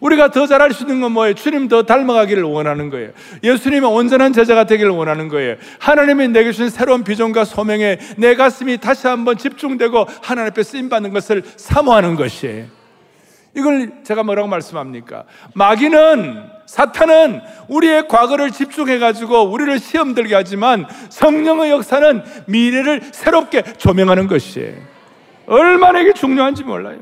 우리가 0.00 0.30
더 0.30 0.46
잘할 0.46 0.72
수 0.72 0.84
있는 0.84 1.00
건 1.00 1.12
뭐예요? 1.12 1.34
주님 1.34 1.68
더 1.68 1.82
닮아가기를 1.82 2.42
원하는 2.42 2.90
거예요. 2.90 3.10
예수님의 3.42 3.90
온전한 3.90 4.32
제자가 4.32 4.64
되기를 4.64 4.90
원하는 4.90 5.28
거예요. 5.28 5.56
하나님이 5.78 6.28
내게 6.28 6.52
주신 6.52 6.70
새로운 6.70 7.04
비전과 7.04 7.44
소명에 7.44 7.98
내 8.16 8.34
가슴이 8.34 8.78
다시 8.78 9.06
한번 9.06 9.36
집중되고 9.36 10.06
하나님 10.22 10.50
앞에 10.50 10.62
쓰임받는 10.62 11.12
것을 11.12 11.42
사모하는 11.56 12.16
것이에요. 12.16 12.66
이걸 13.56 13.90
제가 14.04 14.22
뭐라고 14.22 14.46
말씀합니까? 14.46 15.24
마귀는, 15.54 16.44
사탄은 16.66 17.40
우리의 17.68 18.06
과거를 18.06 18.50
집중해가지고 18.50 19.50
우리를 19.50 19.78
시험 19.80 20.14
들게 20.14 20.34
하지만 20.34 20.86
성령의 21.08 21.70
역사는 21.70 22.22
미래를 22.46 23.00
새롭게 23.12 23.62
조명하는 23.78 24.28
것이에요. 24.28 24.74
얼마나 25.46 26.00
이게 26.00 26.12
중요한지 26.12 26.62
몰라요. 26.62 26.98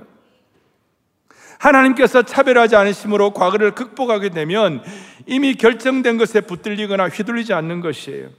하나님께서 1.67 2.23
차별하지 2.23 2.77
않으심으로 2.77 3.33
과거를 3.33 3.73
극복하게 3.73 4.31
되면 4.31 4.83
이미 5.27 5.55
결정된 5.55 6.17
것에 6.19 6.41
붙들리거나 6.43 7.09
휘둘리지 7.09 7.53
않는 7.53 7.81
것이에요. 7.81 8.31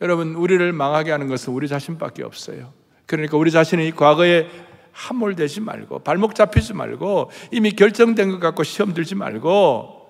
여러분, 0.00 0.34
우리를 0.34 0.72
망하게 0.72 1.10
하는 1.10 1.26
것은 1.26 1.52
우리 1.52 1.68
자신밖에 1.68 2.22
없어요. 2.22 2.72
그러니까 3.06 3.36
우리 3.36 3.50
자신이 3.50 3.90
과거에 3.94 4.48
함몰되지 4.92 5.60
말고, 5.60 6.00
발목 6.00 6.34
잡히지 6.34 6.72
말고, 6.72 7.30
이미 7.52 7.72
결정된 7.72 8.30
것 8.30 8.40
갖고 8.40 8.62
시험 8.62 8.94
들지 8.94 9.14
말고, 9.14 10.08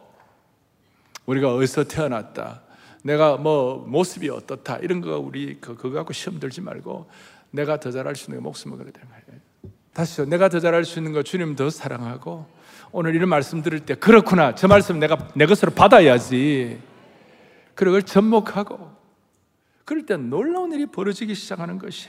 우리가 1.26 1.54
어디서 1.54 1.84
태어났다. 1.84 2.62
내가 3.02 3.36
뭐 3.36 3.84
모습이 3.86 4.28
어떻다. 4.28 4.78
이런 4.78 5.00
거 5.00 5.18
우리 5.18 5.58
그, 5.60 5.74
그거 5.74 5.90
갖고 5.90 6.12
시험 6.12 6.38
들지 6.38 6.60
말고, 6.60 7.08
내가 7.50 7.80
더 7.80 7.90
잘할 7.90 8.14
수 8.14 8.30
있는 8.30 8.42
목숨을 8.42 8.76
걸어야 8.76 8.92
되는 8.92 9.08
거예요. 9.08 9.27
다시요. 9.98 10.26
내가 10.26 10.48
더 10.48 10.60
잘할 10.60 10.84
수 10.84 11.00
있는 11.00 11.12
거 11.12 11.24
주님 11.24 11.56
더 11.56 11.70
사랑하고 11.70 12.46
오늘 12.92 13.16
이런 13.16 13.28
말씀 13.28 13.62
들을 13.62 13.80
때 13.80 13.96
그렇구나. 13.96 14.54
저 14.54 14.68
말씀 14.68 15.00
내가 15.00 15.28
내 15.34 15.44
것으로 15.44 15.72
받아야지. 15.72 16.78
그걸 17.74 18.04
접목하고 18.04 18.92
그럴 19.84 20.06
때 20.06 20.16
놀라운 20.16 20.70
일이 20.70 20.86
벌어지기 20.86 21.34
시작하는 21.34 21.78
것이 21.78 22.08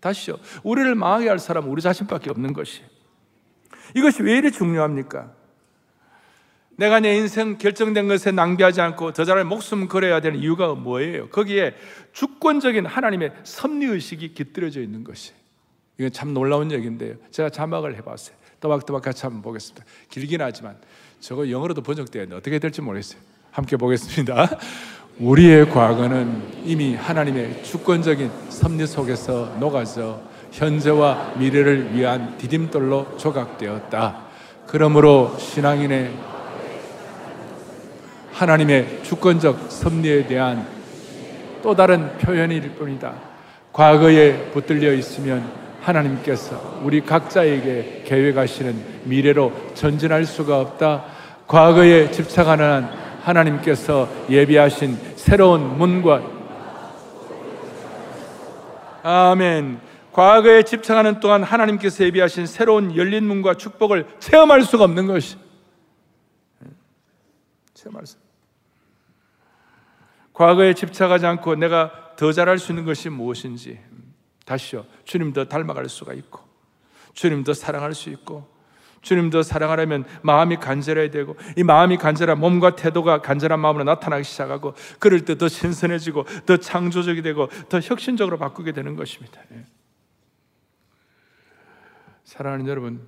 다시요. 0.00 0.36
우리를 0.62 0.94
망하게 0.94 1.30
할 1.30 1.38
사람은 1.38 1.70
우리 1.70 1.80
자신밖에 1.80 2.28
없는 2.28 2.52
것이 2.52 2.82
이것이 3.94 4.22
왜 4.22 4.36
이리 4.36 4.52
중요합니까? 4.52 5.32
내가 6.76 7.00
내 7.00 7.16
인생 7.16 7.56
결정된 7.56 8.08
것에 8.08 8.30
낭비하지 8.30 8.82
않고 8.82 9.14
더 9.14 9.24
잘할 9.24 9.44
목숨 9.44 9.88
걸어야 9.88 10.20
되는 10.20 10.38
이유가 10.38 10.74
뭐예요? 10.74 11.30
거기에 11.30 11.76
주권적인 12.12 12.84
하나님의 12.84 13.32
섭리의식이 13.42 14.34
깃들어져 14.34 14.82
있는 14.82 15.02
것이 15.02 15.32
이건 15.98 16.12
참 16.12 16.34
놀라운 16.34 16.70
얘기인데요. 16.72 17.14
제가 17.30 17.50
자막을 17.50 17.96
해봤어요. 17.96 18.36
또박또박 18.60 19.02
같이 19.02 19.22
한번 19.22 19.42
보겠습니다. 19.42 19.84
길긴 20.10 20.40
하지만 20.42 20.76
저거 21.20 21.50
영어로도 21.50 21.82
번역되었는데 21.82 22.36
어떻게 22.36 22.58
될지 22.58 22.82
모르겠어요. 22.82 23.20
함께 23.50 23.76
보겠습니다. 23.76 24.58
우리의 25.18 25.70
과거는 25.70 26.64
이미 26.64 26.94
하나님의 26.94 27.64
주권적인 27.64 28.30
섭리 28.50 28.86
속에서 28.86 29.56
녹아져 29.58 30.20
현재와 30.52 31.34
미래를 31.38 31.94
위한 31.94 32.36
디딤돌로 32.36 33.16
조각되었다. 33.16 34.26
그러므로 34.66 35.36
신앙인의 35.38 36.12
하나님의 38.32 39.02
주권적 39.02 39.70
섭리에 39.70 40.26
대한 40.26 40.66
또 41.62 41.74
다른 41.74 42.18
표현일 42.18 42.72
뿐이다. 42.72 43.14
과거에 43.72 44.50
붙들려 44.50 44.92
있으면 44.92 45.65
하나님께서 45.86 46.80
우리 46.82 47.00
각자에게 47.00 48.02
계획하시는 48.06 49.02
미래로 49.04 49.52
전진할 49.74 50.24
수가 50.24 50.60
없다. 50.60 51.04
과거에 51.46 52.10
집착하는 52.10 52.64
한 52.64 53.06
하나님께서 53.22 54.08
예비하신 54.30 54.96
새로운 55.16 55.78
문과 55.78 56.22
아멘. 59.02 59.80
과거에 60.12 60.62
집착하는 60.62 61.20
동안 61.20 61.42
하나님께서 61.42 62.04
예비하신 62.04 62.46
새로운 62.46 62.96
열린 62.96 63.24
문과 63.24 63.54
축복을 63.54 64.06
체험할 64.18 64.62
수가 64.62 64.84
없는 64.84 65.06
것이. 65.06 65.36
체험할 67.74 68.06
수. 68.06 68.16
과거에 70.32 70.74
집착하지 70.74 71.26
않고 71.26 71.54
내가 71.56 72.14
더 72.16 72.32
잘할 72.32 72.58
수 72.58 72.72
있는 72.72 72.84
것이 72.84 73.08
무엇인지 73.08 73.78
다시요. 74.46 74.86
주님 75.04 75.34
더 75.34 75.44
닮아갈 75.44 75.90
수가 75.90 76.14
있고, 76.14 76.40
주님 77.12 77.44
더 77.44 77.52
사랑할 77.52 77.92
수 77.92 78.08
있고, 78.08 78.56
주님 79.02 79.30
더 79.30 79.42
사랑하려면 79.42 80.04
마음이 80.22 80.56
간절해야 80.56 81.10
되고 81.10 81.36
이 81.56 81.62
마음이 81.62 81.96
간절한 81.96 82.40
몸과 82.40 82.74
태도가 82.74 83.22
간절한 83.22 83.60
마음으로 83.60 83.84
나타나기 83.84 84.24
시작하고 84.24 84.74
그럴 84.98 85.24
때 85.24 85.36
더 85.36 85.46
신선해지고 85.46 86.24
더 86.44 86.56
창조적이 86.56 87.22
되고 87.22 87.48
더 87.68 87.78
혁신적으로 87.78 88.36
바꾸게 88.38 88.72
되는 88.72 88.96
것입니다. 88.96 89.40
예. 89.52 89.64
사랑하는 92.24 92.66
여러분, 92.66 93.06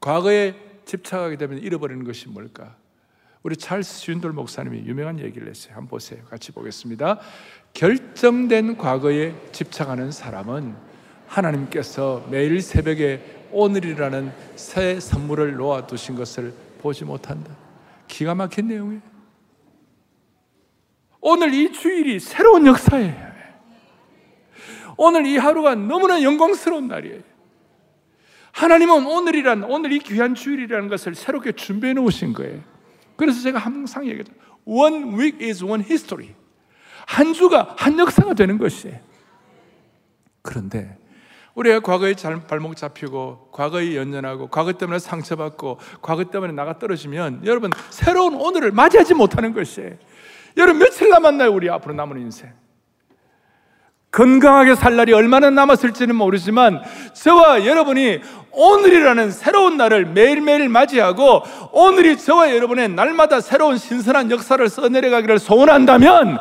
과거에 0.00 0.56
집착하게 0.86 1.36
되면 1.36 1.58
잃어버리는 1.58 2.02
것이 2.04 2.28
뭘까? 2.28 2.74
우리 3.42 3.56
찰스 3.56 4.00
쉰돌 4.00 4.32
목사님이 4.32 4.86
유명한 4.86 5.18
얘기를 5.18 5.48
했어요. 5.48 5.74
한번 5.74 5.88
보세요. 5.88 6.22
같이 6.30 6.52
보겠습니다. 6.52 7.18
결정된 7.74 8.76
과거에 8.76 9.34
집착하는 9.50 10.12
사람은 10.12 10.76
하나님께서 11.26 12.26
매일 12.30 12.60
새벽에 12.62 13.48
오늘이라는 13.50 14.32
새 14.54 15.00
선물을 15.00 15.56
놓아두신 15.56 16.14
것을 16.14 16.54
보지 16.80 17.04
못한다. 17.04 17.56
기가 18.06 18.34
막힌 18.34 18.68
내용이에요. 18.68 19.02
오늘 21.20 21.54
이 21.54 21.72
주일이 21.72 22.20
새로운 22.20 22.66
역사예요. 22.66 23.32
오늘 24.96 25.26
이 25.26 25.36
하루가 25.36 25.74
너무나 25.74 26.22
영광스러운 26.22 26.88
날이에요. 26.88 27.20
하나님은 28.52 29.06
오늘이란, 29.06 29.64
오늘 29.64 29.92
이 29.92 29.98
귀한 29.98 30.34
주일이라는 30.34 30.88
것을 30.88 31.14
새롭게 31.14 31.52
준비해 31.52 31.94
놓으신 31.94 32.34
거예요. 32.34 32.71
그래서 33.16 33.40
제가 33.40 33.58
항상 33.58 34.06
얘기하죠. 34.06 34.32
One 34.64 35.16
week 35.18 35.44
is 35.46 35.64
one 35.64 35.82
history. 35.84 36.34
한 37.06 37.32
주가 37.32 37.74
한 37.76 37.98
역사가 37.98 38.34
되는 38.34 38.58
것이에요. 38.58 38.98
그런데 40.42 40.98
우리가 41.54 41.80
과거에 41.80 42.14
발목 42.48 42.76
잡히고 42.76 43.50
과거에 43.52 43.96
연연하고 43.96 44.48
과거 44.48 44.72
때문에 44.72 44.98
상처받고 44.98 45.78
과거 46.00 46.24
때문에 46.24 46.52
나가 46.52 46.78
떨어지면 46.78 47.42
여러분 47.44 47.70
새로운 47.90 48.34
오늘을 48.34 48.72
맞이하지 48.72 49.14
못하는 49.14 49.52
것이에요. 49.52 49.96
여러분 50.56 50.78
며칠 50.78 51.10
남았나요? 51.10 51.52
우리 51.52 51.68
앞으로 51.70 51.94
남은 51.94 52.18
인생. 52.20 52.52
건강하게 54.12 54.74
살 54.74 54.94
날이 54.94 55.14
얼마나 55.14 55.48
남았을지는 55.50 56.14
모르지만 56.14 56.82
저와 57.14 57.64
여러분이 57.66 58.20
오늘이라는 58.52 59.30
새로운 59.30 59.78
날을 59.78 60.04
매일매일 60.06 60.68
맞이하고 60.68 61.42
오늘이 61.72 62.18
저와 62.18 62.54
여러분의 62.54 62.90
날마다 62.90 63.40
새로운 63.40 63.78
신선한 63.78 64.30
역사를 64.30 64.68
써내려가기를 64.68 65.38
소원한다면 65.38 66.38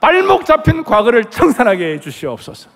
발목 0.00 0.44
잡힌 0.44 0.82
과거를 0.82 1.26
청산하게 1.26 1.94
해 1.94 2.00
주시옵소서. 2.00 2.68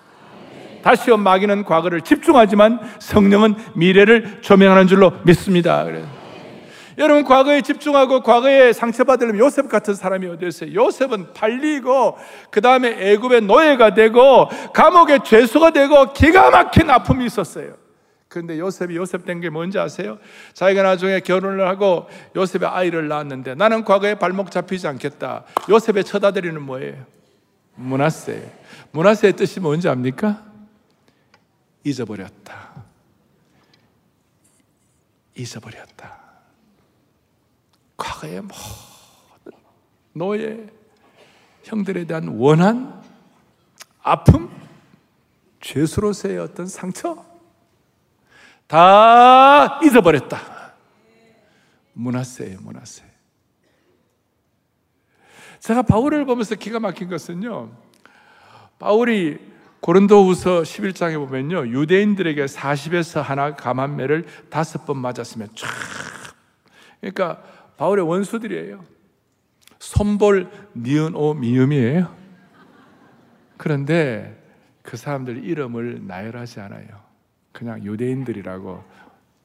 다시요 0.81 1.17
마귀는 1.17 1.65
과거를 1.65 1.99
집중하지만 1.99 2.79
성령은 2.99 3.55
미래를 3.73 4.39
조명하는 4.41 4.87
줄로 4.87 5.11
믿습니다. 5.23 5.83
그래 5.83 6.03
여러분 6.97 7.23
과거에 7.23 7.61
집중하고 7.61 8.21
과거에 8.21 8.73
상처받으려면 8.73 9.39
요셉 9.39 9.69
같은 9.69 9.93
사람이 9.93 10.25
어디 10.27 10.47
있어요? 10.47 10.73
요셉은 10.73 11.33
팔리고 11.33 12.17
그 12.49 12.59
다음에 12.61 12.89
애굽의 13.11 13.41
노예가 13.41 13.93
되고 13.93 14.49
감옥의 14.73 15.19
죄수가 15.23 15.71
되고 15.71 16.11
기가 16.13 16.49
막힌 16.49 16.89
아픔이 16.89 17.25
있었어요. 17.25 17.75
그런데 18.29 18.57
요셉이 18.59 18.95
요셉 18.95 19.25
된 19.25 19.39
게 19.41 19.49
뭔지 19.49 19.77
아세요? 19.79 20.17
자기가 20.53 20.83
나중에 20.83 21.19
결혼을 21.21 21.67
하고 21.67 22.07
요셉의 22.35 22.67
아이를 22.67 23.07
낳았는데 23.07 23.55
나는 23.55 23.83
과거에 23.85 24.15
발목 24.15 24.49
잡히지 24.51 24.87
않겠다. 24.87 25.43
요셉의 25.69 26.03
첫 26.03 26.23
아들이는 26.25 26.61
뭐예요? 26.61 27.05
문하세. 27.75 28.51
문하세의 28.91 29.33
뜻이 29.33 29.59
뭔지 29.59 29.87
압니까? 29.87 30.43
잊어버렸다. 31.83 32.83
잊어버렸다. 35.35 36.26
과거의 37.97 38.41
모든 38.41 39.59
노예, 40.13 40.67
형들에 41.63 42.05
대한 42.05 42.27
원한, 42.27 43.03
아픔, 44.01 44.49
죄수로서의 45.59 46.37
어떤 46.39 46.67
상처, 46.67 47.25
다 48.67 49.79
잊어버렸다. 49.83 50.39
문화세예요, 51.93 52.59
문화세. 52.61 53.03
제가 55.59 55.81
바울을 55.81 56.25
보면서 56.25 56.55
기가 56.55 56.79
막힌 56.79 57.09
것은요, 57.09 57.71
바울이 58.79 59.39
고린도후서 59.79 60.61
11장에 60.61 61.17
보면요. 61.17 61.67
유대인들에게 61.67 62.45
40에서 62.45 63.21
하나 63.21 63.55
감한매를 63.55 64.25
다섯 64.49 64.85
번 64.85 64.97
맞았으면 64.97 65.49
쫙. 65.55 65.67
그러니까 66.99 67.41
바울의 67.77 68.07
원수들이에요. 68.07 68.83
손볼 69.79 70.49
니은 70.75 71.15
오 71.15 71.33
미음이에요. 71.33 72.15
그런데 73.57 74.35
그 74.81 74.97
사람들 74.97 75.43
이름을 75.43 76.05
나열하지 76.07 76.59
않아요. 76.61 76.87
그냥 77.51 77.83
유대인들이라고 77.83 78.83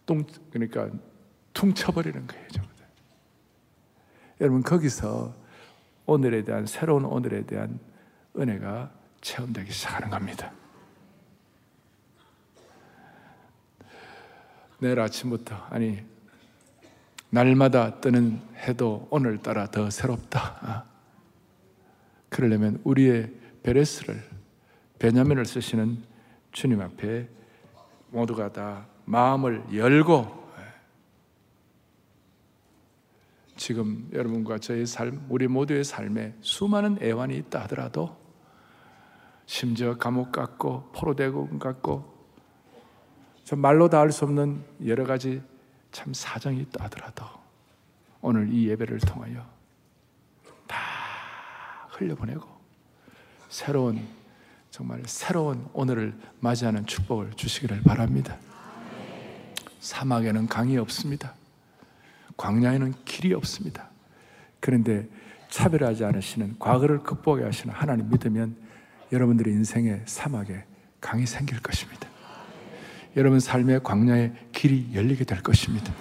똥 0.07 0.25
그러니까 0.51 0.91
퉁쳐버리는 1.53 2.27
거예요. 2.27 2.49
여러분 4.41 4.63
거기서 4.63 5.35
오늘에 6.05 6.43
대한 6.43 6.67
새로운 6.67 7.05
오늘에 7.05 7.45
대한 7.47 7.79
은혜가 8.37 8.91
체험되기 9.21 9.71
시작하는 9.71 10.11
겁니다. 10.11 10.53
내일 14.81 14.99
아침부터 14.99 15.55
아니 15.71 16.12
날마다 17.33 17.99
뜨는 18.01 18.43
해도 18.57 19.09
오늘따라 19.11 19.67
더 19.71 19.89
새롭다. 19.89 20.59
아. 20.61 20.85
그러려면 22.29 22.79
우리의 22.85 23.33
베레스를 23.63 24.23
베냐민을 24.99 25.47
쓰시는 25.47 26.05
주님 26.53 26.83
앞에 26.83 27.27
모두가 28.11 28.53
다 28.53 28.87
마음을 29.07 29.65
열고 29.73 30.43
지금 33.57 34.11
여러분과 34.13 34.59
저의 34.59 34.85
삶, 34.85 35.25
우리 35.31 35.49
모두의 35.49 35.85
삶에 35.85 36.35
수많은 36.43 36.99
애환이 37.01 37.37
있다 37.39 37.63
하더라도 37.63 38.15
심지어 39.47 39.97
감옥 39.97 40.33
같고 40.33 40.91
포로대공 40.93 41.59
같고 41.59 42.13
저 43.45 43.57
말로 43.57 43.89
다 43.89 44.01
할 44.01 44.13
수 44.13 44.27
없는 44.27 44.63
여러 44.87 45.07
가지 45.07 45.41
참 45.93 46.13
사정이 46.13 46.61
있다 46.63 46.85
하더라도 46.85 47.25
오늘 48.21 48.53
이 48.53 48.69
예배를 48.69 48.99
통하여 49.01 49.47
다 50.67 50.79
흘려보내고 51.91 52.49
새로운 53.49 54.07
정말 54.71 55.03
새로운 55.05 55.69
오늘을 55.75 56.15
맞이하는 56.41 56.87
축복을 56.87 57.33
주시기를 57.35 57.83
바랍니다. 57.83 58.39
사막에는 59.81 60.47
강이 60.47 60.79
없습니다. 60.79 61.35
광야에는 62.39 62.95
길이 63.05 63.35
없습니다. 63.35 63.91
그런데 64.61 65.07
차별하지 65.51 66.05
않으시는 66.07 66.59
과거를 66.59 67.01
극복해 67.01 67.45
하시는 67.45 67.75
하나님 67.75 68.09
믿으면 68.09 68.57
여러분들의 69.13 69.53
인생의 69.53 70.03
사막에 70.07 70.65
강이 71.01 71.27
생길 71.27 71.61
것입니다. 71.61 72.09
여러분 73.17 73.41
삶의 73.41 73.83
광야에 73.83 74.33
길이 74.53 74.89
열리게 74.95 75.25
될 75.25 75.43
것입니다. 75.43 75.93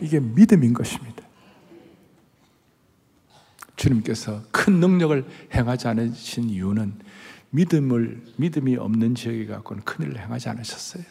이게 0.00 0.20
믿음인 0.20 0.72
것입니다. 0.72 1.24
주님께서 3.76 4.42
큰 4.50 4.80
능력을 4.80 5.24
행하지 5.54 5.88
않으신 5.88 6.48
이유는 6.48 6.98
믿음을 7.50 8.22
믿음이 8.36 8.76
없는 8.76 9.14
지역에 9.14 9.46
갖고는 9.46 9.84
큰일을 9.84 10.18
행하지 10.18 10.48
않으셨어요. 10.48 11.04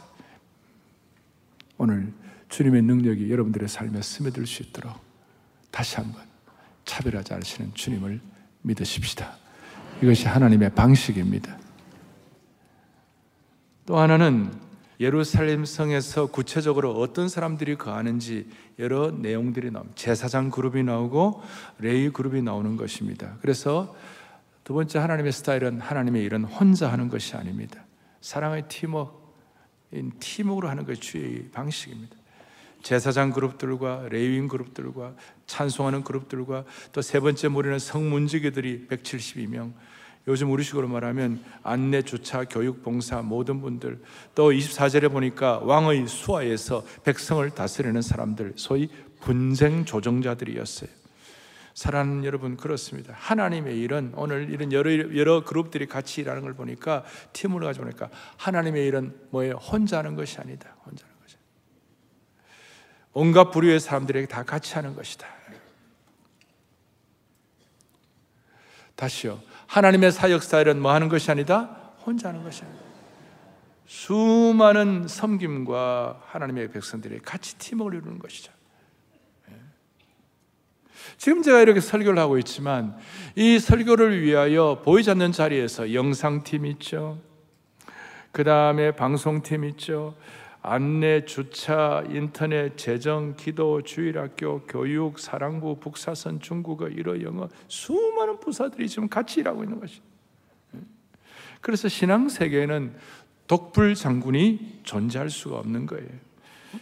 오늘 1.77 2.11
주님의 2.49 2.81
능력이 2.83 3.31
여러분들의 3.31 3.67
삶에 3.67 4.01
스며들 4.01 4.47
수 4.47 4.63
있도록 4.63 4.93
다시 5.71 5.97
한번 5.97 6.23
차별하지 6.85 7.33
않으시는 7.33 7.73
주님을 7.73 8.19
믿으십시다. 8.61 9.37
이것이 10.01 10.27
하나님의 10.27 10.73
방식입니다. 10.73 11.57
또 13.85 13.97
하나는 13.97 14.64
예루살렘 14.99 15.65
성에서 15.65 16.27
구체적으로 16.27 16.93
어떤 16.93 17.27
사람들이 17.29 17.75
거하는지 17.75 18.47
여러 18.79 19.11
내용들이 19.11 19.71
나옵니다. 19.71 19.95
제사장 19.95 20.49
그룹이 20.49 20.83
나오고 20.83 21.41
레이 21.79 22.09
그룹이 22.09 22.41
나오는 22.41 22.77
것입니다. 22.77 23.37
그래서 23.41 23.95
두 24.63 24.73
번째 24.73 24.99
하나님의 24.99 25.31
스타일은 25.31 25.81
하나님의 25.81 26.23
일은 26.23 26.43
혼자 26.45 26.91
하는 26.91 27.09
것이 27.09 27.35
아닙니다. 27.35 27.85
사랑의 28.21 28.63
팀워크, 28.67 29.13
팀워크로 30.19 30.69
하는 30.69 30.85
것이 30.85 31.01
주의 31.01 31.49
방식입니다. 31.51 32.15
제사장 32.81 33.31
그룹들과 33.31 34.07
레위인 34.09 34.47
그룹들과 34.47 35.15
찬송하는 35.47 36.03
그룹들과 36.03 36.65
또 36.91 37.01
세 37.01 37.19
번째 37.19 37.47
무리는 37.47 37.79
성문지기들이 37.79 38.87
172명, 38.89 39.73
요즘 40.27 40.51
우리식으로 40.51 40.87
말하면 40.87 41.43
안내, 41.61 42.01
주차, 42.01 42.43
교육, 42.45 42.81
봉사 42.83 43.21
모든 43.21 43.61
분들 43.61 44.01
또 44.33 44.51
24절에 44.51 45.11
보니까 45.11 45.59
왕의 45.59 46.07
수하에서 46.07 46.83
백성을 47.03 47.47
다스리는 47.51 48.01
사람들 48.01 48.53
소위 48.55 48.89
분쟁 49.21 49.85
조정자들이었어요. 49.85 50.89
사랑하는 51.75 52.23
여러분 52.23 52.55
그렇습니다. 52.55 53.13
하나님의 53.17 53.77
일은 53.77 54.13
오늘 54.15 54.49
이런 54.49 54.71
여러 54.71 54.91
여러 55.15 55.43
그룹들이 55.43 55.87
같이 55.87 56.21
일하는 56.21 56.41
걸 56.41 56.53
보니까 56.53 57.03
팀을 57.33 57.61
가지고 57.61 57.85
보니까 57.85 58.09
하나님의 58.37 58.87
일은 58.87 59.13
뭐예요? 59.29 59.55
혼자 59.55 59.97
하는 59.97 60.15
것이 60.15 60.39
아니다. 60.39 60.73
혼자 60.85 61.05
하는 61.05 61.17
것이. 61.21 61.35
온갖 63.11 63.51
부류의 63.51 63.81
사람들에게 63.81 64.27
다 64.27 64.43
같이 64.43 64.73
하는 64.75 64.95
것이다. 64.95 65.27
다시요. 68.95 69.39
하나님의 69.67 70.11
사역 70.11 70.43
스타일은 70.43 70.81
뭐 70.81 70.93
하는 70.93 71.09
것이 71.09 71.29
아니다? 71.29 71.93
혼자 72.05 72.29
하는 72.29 72.43
것이 72.43 72.63
아니다. 72.63 72.85
수많은 73.85 75.07
섬김과 75.07 76.23
하나님의 76.25 76.71
백성들이 76.71 77.19
같이 77.19 77.57
팀을 77.57 77.93
이루는 77.93 78.19
것이죠. 78.19 78.51
예. 79.51 79.53
지금 81.17 81.43
제가 81.43 81.61
이렇게 81.61 81.79
설교를 81.79 82.17
하고 82.17 82.37
있지만 82.39 82.97
이 83.35 83.59
설교를 83.59 84.21
위하여 84.21 84.81
보이지 84.83 85.11
않는 85.11 85.31
자리에서 85.31 85.93
영상팀 85.93 86.65
있죠. 86.65 87.19
그 88.31 88.43
다음에 88.43 88.91
방송팀 88.91 89.65
있죠. 89.65 90.15
안내, 90.67 91.25
주차, 91.25 92.03
인터넷, 92.09 92.75
재정, 92.75 93.35
기도, 93.35 93.83
주일학교, 93.83 94.61
교육, 94.61 95.19
사랑부, 95.19 95.79
북사선, 95.79 96.39
중국어, 96.39 96.87
일어, 96.87 97.21
영어 97.21 97.47
수많은 97.67 98.39
부사들이 98.39 98.89
지금 98.89 99.07
같이 99.07 99.41
일하고 99.41 99.63
있는 99.63 99.79
것이. 99.79 100.01
그래서 101.61 101.87
신앙 101.87 102.29
세계에는 102.29 102.95
독불 103.47 103.95
장군이 103.95 104.79
존재할 104.83 105.29
수가 105.29 105.57
없는 105.57 105.85
거예요. 105.85 106.09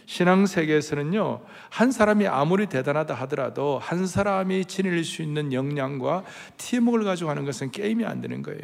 신앙 0.06 0.46
세계에서는요, 0.46 1.42
한 1.70 1.92
사람이 1.92 2.26
아무리 2.26 2.66
대단하다 2.66 3.14
하더라도 3.14 3.78
한 3.78 4.06
사람이 4.06 4.64
지닐 4.64 5.04
수 5.04 5.22
있는 5.22 5.52
역량과 5.52 6.24
팀워크를 6.56 7.04
가지고 7.04 7.30
하는 7.30 7.44
것은 7.44 7.70
게임이 7.70 8.04
안 8.04 8.20
되는 8.20 8.42
거예요. 8.42 8.62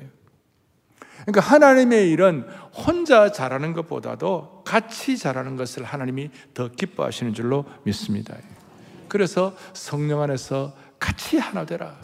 그러니까 1.27 1.41
하나님의 1.41 2.11
일은 2.11 2.47
혼자 2.73 3.31
잘하는 3.31 3.73
것보다도 3.73 4.63
같이 4.65 5.19
잘하는 5.19 5.57
것을 5.57 5.85
하나님이 5.85 6.31
더 6.55 6.69
기뻐하시는 6.69 7.35
줄로 7.35 7.65
믿습니다. 7.85 8.37
그래서 9.09 9.55
성령 9.73 10.23
안에서 10.23 10.75
같이 10.99 11.39
하나 11.39 11.65
되라. 11.65 11.97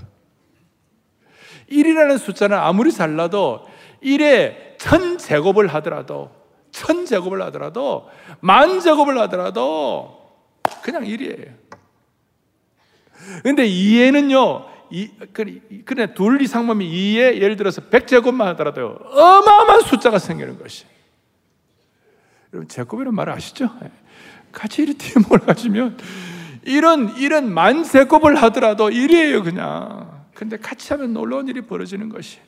1이라는 1.70 2.18
숫자는 2.18 2.56
아무리 2.56 2.92
잘나도 2.92 3.66
1에 4.02 4.78
천 4.78 5.18
제곱을 5.18 5.68
하더라도 5.74 6.30
천 6.70 7.06
제곱을 7.06 7.40
하더라도 7.42 8.08
만 8.40 8.80
제곱을 8.80 9.18
하더라도 9.22 10.16
그냥 10.82 11.04
1이에요. 11.04 11.54
근데 13.42 13.66
2에는요 13.66 14.75
이, 14.90 15.10
그래, 15.84 16.14
둘 16.14 16.40
이상만 16.42 16.78
2에 16.78 17.40
예를 17.40 17.56
들어서 17.56 17.82
100제곱만 17.82 18.44
하더라도 18.44 18.98
어마어마한 19.04 19.82
숫자가 19.82 20.18
생기는 20.18 20.58
것이. 20.58 20.84
여러분, 22.52 22.68
제곱이라는 22.68 23.14
말 23.14 23.28
아시죠? 23.30 23.70
예. 23.82 23.90
같이 24.52 24.82
이렇게 24.82 24.98
팀을 25.20 25.40
가지면 25.40 25.98
이런, 26.64 27.16
이런 27.16 27.52
만 27.52 27.84
제곱을 27.84 28.36
하더라도 28.36 28.90
일이에요, 28.90 29.42
그냥. 29.42 30.24
근데 30.34 30.56
같이 30.56 30.92
하면 30.92 31.12
놀라운 31.12 31.48
일이 31.48 31.62
벌어지는 31.62 32.08
것이. 32.08 32.38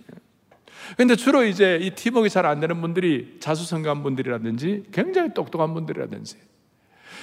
근데 0.96 1.16
주로 1.16 1.44
이제 1.44 1.78
이 1.80 1.90
팀워크 1.90 2.28
잘 2.28 2.48
안 2.48 2.60
되는 2.60 2.80
분들이 2.80 3.36
자수성가한 3.40 4.02
분들이라든지 4.02 4.84
굉장히 4.90 5.34
똑똑한 5.34 5.74
분들이라든지 5.74 6.36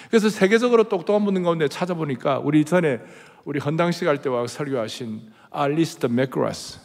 그래서 0.10 0.30
세계적으로 0.30 0.84
똑똑한 0.84 1.25
분들 1.25 1.43
가운데 1.43 1.67
찾아보니까 1.67 2.39
우리 2.39 2.63
전에 2.63 2.99
우리 3.45 3.60
헌당식 3.60 4.08
할 4.08 4.21
때 4.21 4.39
와 4.39 4.47
설교하신 4.47 5.31
알리스터 5.51 6.08
맥그라스 6.08 6.79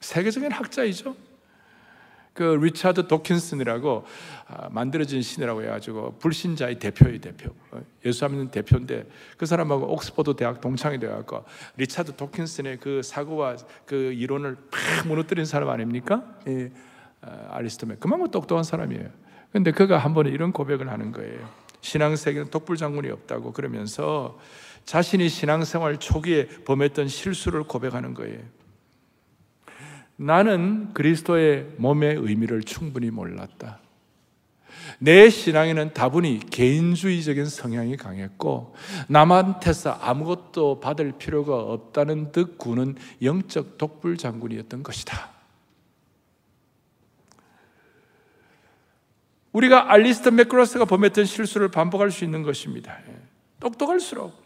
세계적인 0.00 0.52
학자이죠. 0.52 1.16
그 2.32 2.44
리차드 2.44 3.08
도킨슨이라고 3.08 4.06
아, 4.46 4.68
만들어진 4.70 5.20
신이라고 5.20 5.64
해가지고 5.64 6.16
불신자의 6.20 6.78
대표의 6.78 7.18
대표 7.18 7.50
예수 8.06 8.24
믿는 8.28 8.52
대표인데 8.52 9.06
그 9.36 9.46
사람하고 9.46 9.92
옥스퍼드 9.92 10.36
대학 10.36 10.60
동창이 10.60 11.00
돼갖고 11.00 11.44
리차드 11.76 12.14
도킨슨의 12.16 12.78
그 12.78 13.02
사고와 13.02 13.56
그 13.84 14.12
이론을 14.12 14.56
팍 14.70 15.08
무너뜨린 15.08 15.44
사람 15.44 15.70
아닙니까? 15.70 16.24
예, 16.46 16.70
아, 17.20 17.48
알리스터 17.50 17.86
맥 17.86 17.98
그만큼 17.98 18.30
똑똑한 18.30 18.62
사람이에요. 18.62 19.10
근데 19.52 19.72
그가 19.72 19.98
한 19.98 20.14
번에 20.14 20.30
이런 20.30 20.52
고백을 20.52 20.88
하는 20.88 21.10
거예요. 21.10 21.46
신앙 21.80 22.14
세계는 22.14 22.50
독불 22.50 22.76
장군이 22.76 23.10
없다고 23.10 23.52
그러면서 23.52 24.38
자신이 24.84 25.28
신앙생활 25.28 25.98
초기에 25.98 26.46
범했던 26.64 27.08
실수를 27.08 27.64
고백하는 27.64 28.14
거예요. 28.14 28.40
나는 30.16 30.92
그리스도의 30.92 31.74
몸의 31.78 32.16
의미를 32.16 32.62
충분히 32.62 33.10
몰랐다. 33.10 33.78
내 34.98 35.30
신앙에는 35.30 35.94
다분히 35.94 36.40
개인주의적인 36.50 37.46
성향이 37.46 37.96
강했고 37.96 38.74
남한테서 39.08 39.92
아무것도 39.92 40.80
받을 40.80 41.12
필요가 41.12 41.56
없다는 41.56 42.32
듯 42.32 42.58
구는 42.58 42.96
영적 43.22 43.78
독불 43.78 44.16
장군이었던 44.16 44.82
것이다. 44.82 45.30
우리가 49.52 49.90
알리스터 49.92 50.30
맥그로스가 50.30 50.84
범했던 50.84 51.24
실수를 51.24 51.68
반복할 51.68 52.10
수 52.10 52.24
있는 52.24 52.42
것입니다. 52.42 52.98
똑똑할수록 53.58 54.39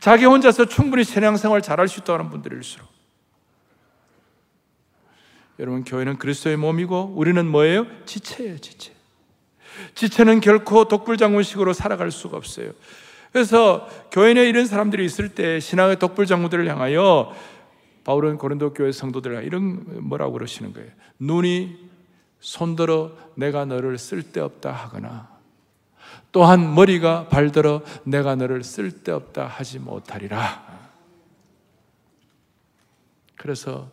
자기 0.00 0.24
혼자서 0.24 0.66
충분히 0.66 1.04
신앙생활 1.04 1.62
잘할 1.62 1.88
수 1.88 2.00
있다는 2.00 2.30
분들일수록 2.30 2.86
여러분 5.58 5.84
교회는 5.84 6.18
그리스도의 6.18 6.56
몸이고 6.56 7.14
우리는 7.16 7.46
뭐예요? 7.46 7.86
지체예요, 8.04 8.58
지체. 8.58 8.92
지체는 9.94 10.40
결코 10.40 10.86
독불장군식으로 10.86 11.72
살아갈 11.72 12.10
수가 12.10 12.36
없어요. 12.36 12.72
그래서 13.32 13.88
교회 14.10 14.34
내 14.34 14.48
이런 14.48 14.66
사람들이 14.66 15.04
있을 15.04 15.30
때 15.30 15.60
신앙의 15.60 15.98
독불장군들을 15.98 16.68
향하여 16.68 17.34
바울은 18.04 18.38
고린도 18.38 18.72
교회 18.72 18.92
성도들 18.92 19.44
이런 19.44 19.84
뭐라고 20.08 20.32
그러시는 20.32 20.72
거예요? 20.72 20.88
눈이 21.18 21.76
손들어 22.38 23.12
내가 23.34 23.64
너를 23.64 23.98
쓸데없다 23.98 24.70
하거나 24.70 25.35
또한 26.36 26.74
머리가 26.74 27.28
발들어 27.28 27.80
내가 28.04 28.34
너를 28.34 28.62
쓸데없다 28.62 29.46
하지 29.46 29.78
못하리라. 29.78 30.66
그래서 33.36 33.88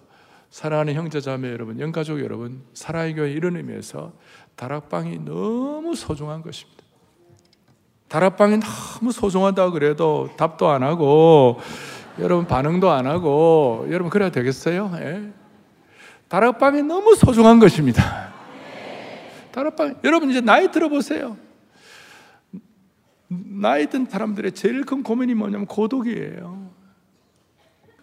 사랑하는 0.50 0.94
형제 0.94 1.22
자매 1.22 1.50
여러분, 1.54 1.80
영가족 1.80 2.20
여러분, 2.20 2.62
사랑의 2.74 3.16
교회 3.16 3.32
이런 3.32 3.56
의미에서 3.56 4.12
다락방이 4.58 5.20
너무 5.20 5.96
소중한 5.96 6.42
것입니다. 6.42 6.84
다락방이 8.10 8.60
너무 8.60 9.14
소중하다 9.14 9.70
그래도 9.70 10.30
답도 10.36 10.68
안 10.68 10.84
하고 10.84 11.62
여러분 12.20 12.46
반응도 12.46 12.92
안 12.92 13.08
하고 13.08 13.86
여러분 13.88 14.10
그래야 14.10 14.30
되겠어요? 14.30 14.92
예? 14.96 15.32
다락방이 16.28 16.84
너무 16.84 17.16
소중한 17.16 17.60
것입니다. 17.60 18.34
다락방 19.54 20.02
여러분 20.04 20.30
이제 20.30 20.42
나이 20.42 20.70
들어보세요. 20.70 21.38
나이 23.62 23.88
든 23.88 24.06
사람들의 24.06 24.54
제일 24.54 24.84
큰 24.84 25.04
고민이 25.04 25.34
뭐냐면 25.34 25.66
고독이에요. 25.68 26.74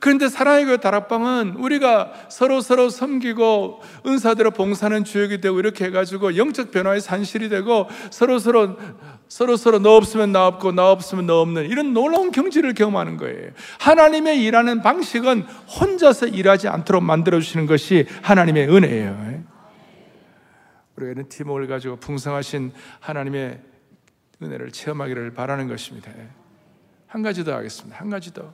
그런데 0.01 0.29
사랑의 0.31 0.65
교회 0.65 0.77
다락방은 0.79 1.57
우리가 1.59 2.13
서로 2.31 2.63
서로 2.63 2.89
섬기고 2.89 3.83
은사대로 4.07 4.51
봉사는 4.51 5.05
주역이 5.05 5.43
되고 5.43 5.61
이렇게 5.61 5.85
해가지고 5.85 6.39
영적 6.39 6.71
변화의 6.71 7.03
산실이 7.03 7.51
되고 7.51 7.87
서로 8.11 8.39
서로 8.39 8.77
서로 9.29 9.57
서로 9.57 9.79
너 9.79 9.97
없으면 9.97 10.33
나 10.33 10.47
없고 10.47 10.73
나 10.73 10.91
없으면 10.91 11.27
너 11.27 11.43
없는 11.43 11.67
이런 11.67 11.93
놀라운 11.93 12.33
경지를 12.33 12.73
경험하는 12.73 13.19
거예요. 13.19 13.51
하나님의 13.79 14.43
일하는 14.43 14.81
방식은 14.81 15.43
혼자서 15.43 16.29
일하지 16.29 16.69
않도록 16.69 17.05
만들어 17.05 17.39
주시는 17.39 17.67
것이 17.67 18.07
하나님의 18.23 18.75
은혜예요. 18.75 19.45
우리가 20.97 21.13
이런 21.13 21.29
팀워크를 21.29 21.69
가지고 21.69 21.97
풍성하신 21.97 22.73
하나님의 23.01 23.61
은혜를 24.43 24.71
체험하기를 24.71 25.35
바라는 25.35 25.69
것입니다. 25.69 26.11
한 27.07 27.23
가지 27.23 27.45
더 27.45 27.55
하겠습니다. 27.55 27.99
한 27.99 28.09
가지 28.11 28.33
더. 28.33 28.53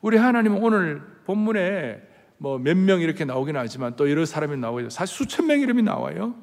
우리 0.00 0.16
하나님은 0.16 0.62
오늘 0.62 1.02
본문에 1.26 2.08
뭐 2.38 2.58
몇 2.58 2.74
명 2.76 3.00
이렇게 3.02 3.24
나오긴 3.26 3.56
하지만 3.56 3.96
또 3.96 4.10
여러 4.10 4.24
사람이 4.24 4.56
나오죠. 4.56 4.88
사실 4.88 5.14
수천 5.14 5.46
명 5.46 5.60
이름이 5.60 5.82
나와요. 5.82 6.34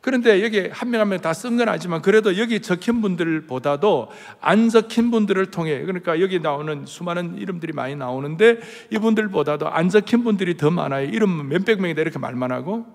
그런데 0.00 0.44
여기 0.44 0.68
한 0.68 0.90
명 0.90 1.00
한 1.00 1.08
명 1.08 1.18
다 1.20 1.32
쓴 1.32 1.56
건 1.56 1.68
아니지만 1.68 2.00
그래도 2.02 2.38
여기 2.38 2.60
적힌 2.62 3.00
분들보다도 3.02 4.08
안 4.40 4.68
적힌 4.68 5.10
분들을 5.10 5.50
통해 5.50 5.80
그러니까 5.82 6.20
여기 6.20 6.38
나오는 6.38 6.86
수많은 6.86 7.34
이름들이 7.38 7.72
많이 7.72 7.96
나오는데 7.96 8.60
이분들보다도 8.90 9.68
안 9.68 9.88
적힌 9.88 10.22
분들이 10.22 10.56
더 10.56 10.70
많아요. 10.70 11.08
이름 11.08 11.48
몇백 11.48 11.80
명이다 11.80 12.00
이렇게 12.02 12.20
말만 12.20 12.52
하고 12.52 12.86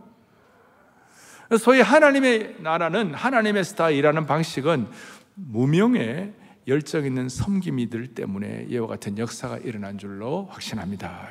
소위 1.58 1.82
하나님의 1.82 2.58
나라는 2.60 3.14
하나님의 3.14 3.66
스타일이라는 3.66 4.26
방식은 4.26 4.88
무명의 5.36 6.34
열정 6.68 7.06
있는 7.06 7.28
섬김이들 7.28 8.14
때문에 8.14 8.66
이와 8.70 8.88
같은 8.88 9.18
역사가 9.18 9.58
일어난 9.58 9.98
줄로 9.98 10.46
확신합니다. 10.52 11.28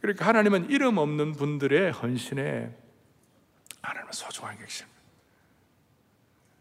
그러니까 0.00 0.26
하나님은 0.26 0.70
이름 0.70 0.98
없는 0.98 1.32
분들의 1.32 1.90
헌신에 1.92 2.70
하나님은 3.82 4.12
소중하게 4.12 4.58
계십니다. 4.64 4.98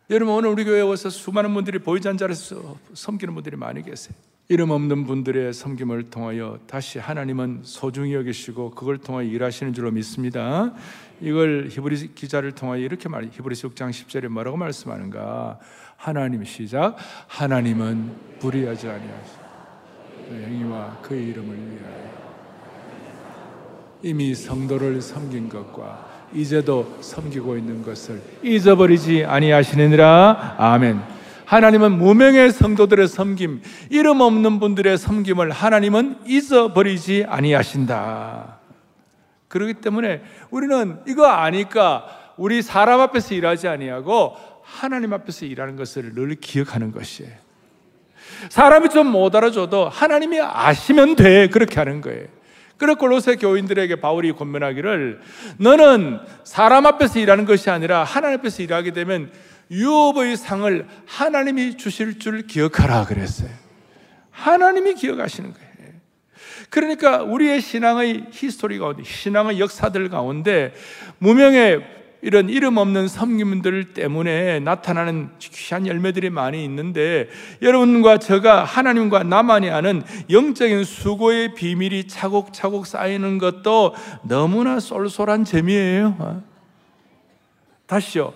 여러분 0.10 0.36
오늘 0.36 0.49
우리 0.49 0.63
교회에 0.63 0.82
와서 0.82 1.10
수많은 1.10 1.53
분들이 1.53 1.80
보이지 1.80 2.08
않는 2.08 2.17
자리에서 2.17 2.77
섬기는 2.93 3.34
분들이 3.34 3.58
많이 3.58 3.84
계세요. 3.84 4.15
이름 4.49 4.69
없는 4.69 5.05
분들의 5.05 5.51
섬김을 5.51 6.10
통하여 6.10 6.57
다시 6.67 6.99
하나님은 6.99 7.62
소중히 7.63 8.13
여기시고 8.13 8.71
그걸 8.71 8.97
통하여 8.97 9.27
일하시는 9.27 9.73
줄로 9.73 9.91
믿습니다. 9.91 10.71
이걸 11.19 11.67
히브리 11.69 12.13
기자를 12.15 12.53
통하여 12.53 12.79
이렇게 12.79 13.10
말 13.10 13.27
히브리서 13.29 13.69
6장 13.69 13.89
10절에 13.89 14.29
뭐라고 14.29 14.55
말씀하는가? 14.55 15.60
하나님 15.97 16.45
시작. 16.45 16.95
하나님은 17.27 18.12
불의하지 18.39 18.88
아니하시고 18.88 19.47
그 20.29 20.36
행위와 20.36 20.97
그의 21.01 21.27
이름을 21.27 21.55
위하여 21.55 22.07
이미 24.03 24.33
성도를 24.33 25.01
섬긴 25.01 25.49
것과 25.49 26.29
이제도 26.33 26.97
섬기고 27.01 27.57
있는 27.57 27.83
것을 27.83 28.21
잊어버리지 28.43 29.25
아니하시느니라. 29.25 30.55
아멘. 30.57 31.16
하나님은 31.47 31.93
무명의 31.93 32.51
성도들의 32.51 33.07
섬김, 33.07 33.62
이름 33.89 34.19
없는 34.19 34.60
분들의 34.60 34.97
섬김을 34.97 35.51
하나님은 35.51 36.17
잊어버리지 36.25 37.25
아니하신다. 37.25 38.57
그렇기 39.47 39.75
때문에 39.75 40.21
우리는 40.51 40.99
이거 41.07 41.25
아니까 41.25 42.05
우리 42.36 42.62
사람 42.62 42.99
앞에서 42.99 43.33
일하지 43.33 43.69
아니하고 43.69 44.36
하나님 44.62 45.13
앞에서 45.13 45.45
일하는 45.45 45.77
것을 45.77 46.13
늘 46.13 46.36
기억하는 46.36 46.91
것이에요. 46.91 47.31
사람이 48.49 48.89
좀 48.89 49.07
못 49.07 49.33
알아줘도 49.33 49.88
하나님이 49.88 50.41
아시면 50.41 51.15
돼. 51.15 51.47
그렇게 51.47 51.75
하는 51.77 52.01
거예요. 52.01 52.27
그래 52.75 52.93
골로새 52.93 53.38
교인들에게 53.38 54.01
바울이 54.01 54.33
권면하기를 54.33 55.21
너는 55.60 56.19
사람 56.43 56.86
앞에서 56.86 57.19
일하는 57.19 57.45
것이 57.45 57.69
아니라 57.69 58.03
하나님 58.03 58.39
앞에서 58.39 58.63
일하게 58.63 58.91
되면 58.91 59.31
유업의 59.71 60.38
상을 60.38 60.88
하나님이 61.06 61.77
주실 61.77 62.19
줄 62.19 62.47
기억하라 62.47 63.06
그랬어요. 63.06 63.49
하나님이 64.32 64.95
기억하시는 64.95 65.53
거예요. 65.53 65.67
그러니까 66.69 67.23
우리의 67.23 67.62
신앙의 67.62 68.27
history 68.32 68.78
가운데, 68.77 69.03
신앙의 69.03 69.60
역사들 69.60 70.10
가운데 70.10 70.73
무명의 71.19 71.97
이런 72.21 72.49
이름 72.49 72.77
없는 72.77 73.08
섬김들 73.08 73.93
때문에 73.93 74.60
나타나는 74.60 75.30
귀한 75.39 75.86
열매들이 75.86 76.30
많이 76.32 76.63
있는데 76.65 77.30
여러분과 77.62 78.17
제가 78.17 78.63
하나님과 78.63 79.23
나만이 79.23 79.69
아는 79.69 80.01
영적인 80.30 80.84
수고의 80.84 81.53
비밀이 81.53 82.08
차곡차곡 82.08 82.88
쌓이는 82.88 83.38
것도 83.38 83.95
너무나 84.23 84.80
쏠쏠한 84.80 85.45
재미예요. 85.45 86.43
다시요. 87.86 88.34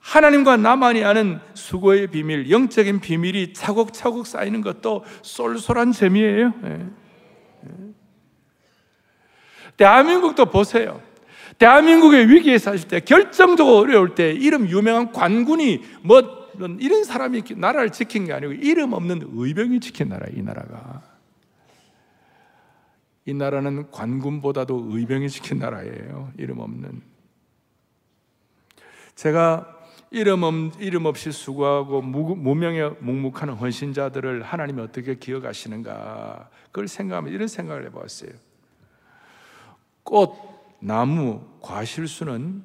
하나님과 0.00 0.56
나만이 0.56 1.04
아는 1.04 1.40
수고의 1.54 2.08
비밀, 2.08 2.50
영적인 2.50 3.00
비밀이 3.00 3.52
차곡차곡 3.52 4.26
쌓이는 4.26 4.60
것도 4.62 5.04
쏠쏠한 5.22 5.92
재미예요. 5.92 6.54
네. 6.62 6.86
대한민국도 9.76 10.46
보세요. 10.46 11.00
대한민국의 11.58 12.28
위기에 12.28 12.58
사실 12.58 12.88
때 12.88 13.00
결정적으로 13.00 13.76
어려울 13.76 14.14
때 14.14 14.32
이름 14.32 14.68
유명한 14.68 15.12
관군이 15.12 15.82
뭐 16.02 16.40
이런 16.78 17.04
사람이 17.04 17.44
나라를 17.56 17.90
지킨 17.90 18.26
게 18.26 18.32
아니고 18.32 18.52
이름 18.52 18.92
없는 18.92 19.30
의병이 19.32 19.80
지킨 19.80 20.08
나라예요, 20.08 20.38
이 20.38 20.42
나라가. 20.42 21.02
이 23.26 23.34
나라는 23.34 23.90
관군보다도 23.90 24.88
의병이 24.90 25.28
지킨 25.28 25.58
나라예요. 25.58 26.32
이름 26.38 26.58
없는. 26.58 27.02
제가 29.14 29.79
이름, 30.10 30.42
없, 30.42 30.54
이름 30.80 31.06
없이 31.06 31.30
수고하고 31.30 32.02
무명에 32.02 32.88
묵묵하는 32.98 33.54
헌신자들을 33.54 34.42
하나님이 34.42 34.82
어떻게 34.82 35.14
기억하시는가 35.14 36.50
그걸 36.66 36.88
생각하면 36.88 37.32
이런 37.32 37.46
생각을 37.46 37.86
해봤어요. 37.86 38.30
꽃, 40.02 40.34
나무, 40.80 41.42
과실수는 41.60 42.64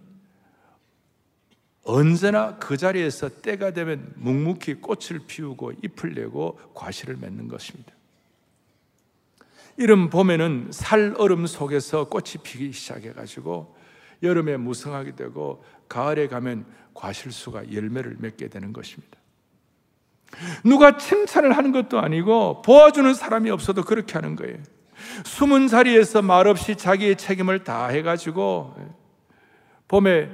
언제나 1.83 2.57
그 2.57 2.77
자리에서 2.77 3.29
때가 3.29 3.71
되면 3.71 4.11
묵묵히 4.15 4.75
꽃을 4.75 5.21
피우고 5.27 5.73
잎을 5.83 6.15
내고 6.15 6.59
과실을 6.73 7.17
맺는 7.17 7.47
것입니다. 7.47 7.93
이름 9.77 10.09
봄에는 10.09 10.69
살 10.71 11.13
얼음 11.17 11.45
속에서 11.45 12.05
꽃이 12.05 12.41
피기 12.41 12.71
시작해가지고 12.71 13.75
여름에 14.23 14.57
무성하게 14.57 15.15
되고 15.15 15.63
가을에 15.87 16.27
가면 16.27 16.65
과실수가 16.95 17.71
열매를 17.71 18.15
맺게 18.19 18.47
되는 18.47 18.73
것입니다. 18.73 19.19
누가 20.63 20.97
칭찬을 20.97 21.55
하는 21.55 21.71
것도 21.71 21.99
아니고 21.99 22.63
도와주는 22.65 23.13
사람이 23.13 23.51
없어도 23.51 23.83
그렇게 23.83 24.13
하는 24.13 24.35
거예요. 24.35 24.57
숨은 25.23 25.67
자리에서 25.67 26.23
말없이 26.23 26.75
자기의 26.75 27.17
책임을 27.17 27.63
다 27.63 27.87
해가지고 27.87 28.75
봄에 29.87 30.29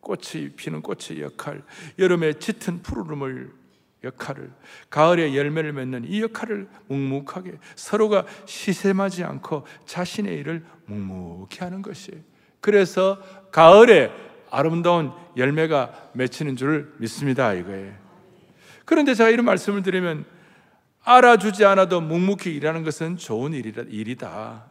꽃이 0.00 0.50
피는 0.56 0.82
꽃의 0.82 1.22
역할, 1.22 1.62
여름에 1.98 2.34
짙은 2.34 2.82
푸르름을 2.82 3.52
역할을, 4.04 4.50
가을에 4.90 5.36
열매를 5.36 5.72
맺는 5.72 6.04
이 6.06 6.22
역할을 6.22 6.68
묵묵하게 6.88 7.52
서로가 7.76 8.26
시샘하지 8.46 9.22
않고 9.22 9.64
자신의 9.86 10.36
일을 10.38 10.64
묵묵히 10.86 11.60
하는 11.60 11.82
것이에요. 11.82 12.20
그래서 12.60 13.20
가을에 13.52 14.10
아름다운 14.52 15.12
열매가 15.36 16.10
맺히는 16.12 16.56
줄 16.56 16.92
믿습니다. 16.98 17.54
이거예요. 17.54 17.94
그런데 18.84 19.14
제가 19.14 19.30
이런 19.30 19.46
말씀을 19.46 19.82
드리면 19.82 20.26
알아주지 21.02 21.64
않아도 21.64 22.02
묵묵히 22.02 22.54
일하는 22.54 22.84
것은 22.84 23.16
좋은 23.16 23.54
일이다. 23.54 24.64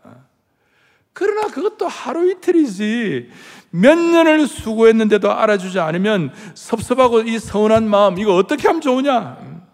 그러나 1.13 1.47
그것도 1.47 1.87
하루 1.87 2.29
이틀이지. 2.31 3.29
몇 3.71 3.97
년을 3.97 4.47
수고했는데도 4.47 5.33
알아주지 5.33 5.79
않으면 5.79 6.31
섭섭하고 6.53 7.21
이 7.21 7.39
서운한 7.39 7.89
마음, 7.89 8.19
이거 8.19 8.35
어떻게 8.35 8.67
하면 8.67 8.81
좋으냐? 8.81 9.65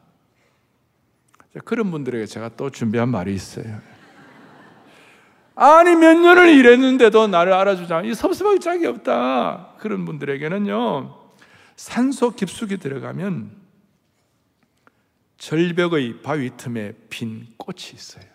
그런 1.65 1.91
분들에게 1.91 2.25
제가 2.27 2.51
또 2.55 2.69
준비한 2.69 3.09
말이 3.09 3.33
있어요. 3.33 3.96
아니 5.59 5.95
몇 5.95 6.13
년을 6.13 6.49
일했는데도 6.49 7.27
나를 7.27 7.51
알아주지 7.51 7.91
않이 7.91 8.13
섭섭하기 8.13 8.59
짝이 8.59 8.85
없다. 8.85 9.73
그런 9.79 10.05
분들에게는요. 10.05 11.17
산소 11.75 12.29
깊숙이 12.29 12.77
들어가면 12.77 13.51
절벽의 15.39 16.21
바위 16.21 16.51
틈에 16.55 16.93
핀 17.09 17.47
꽃이 17.57 17.93
있어요. 17.95 18.25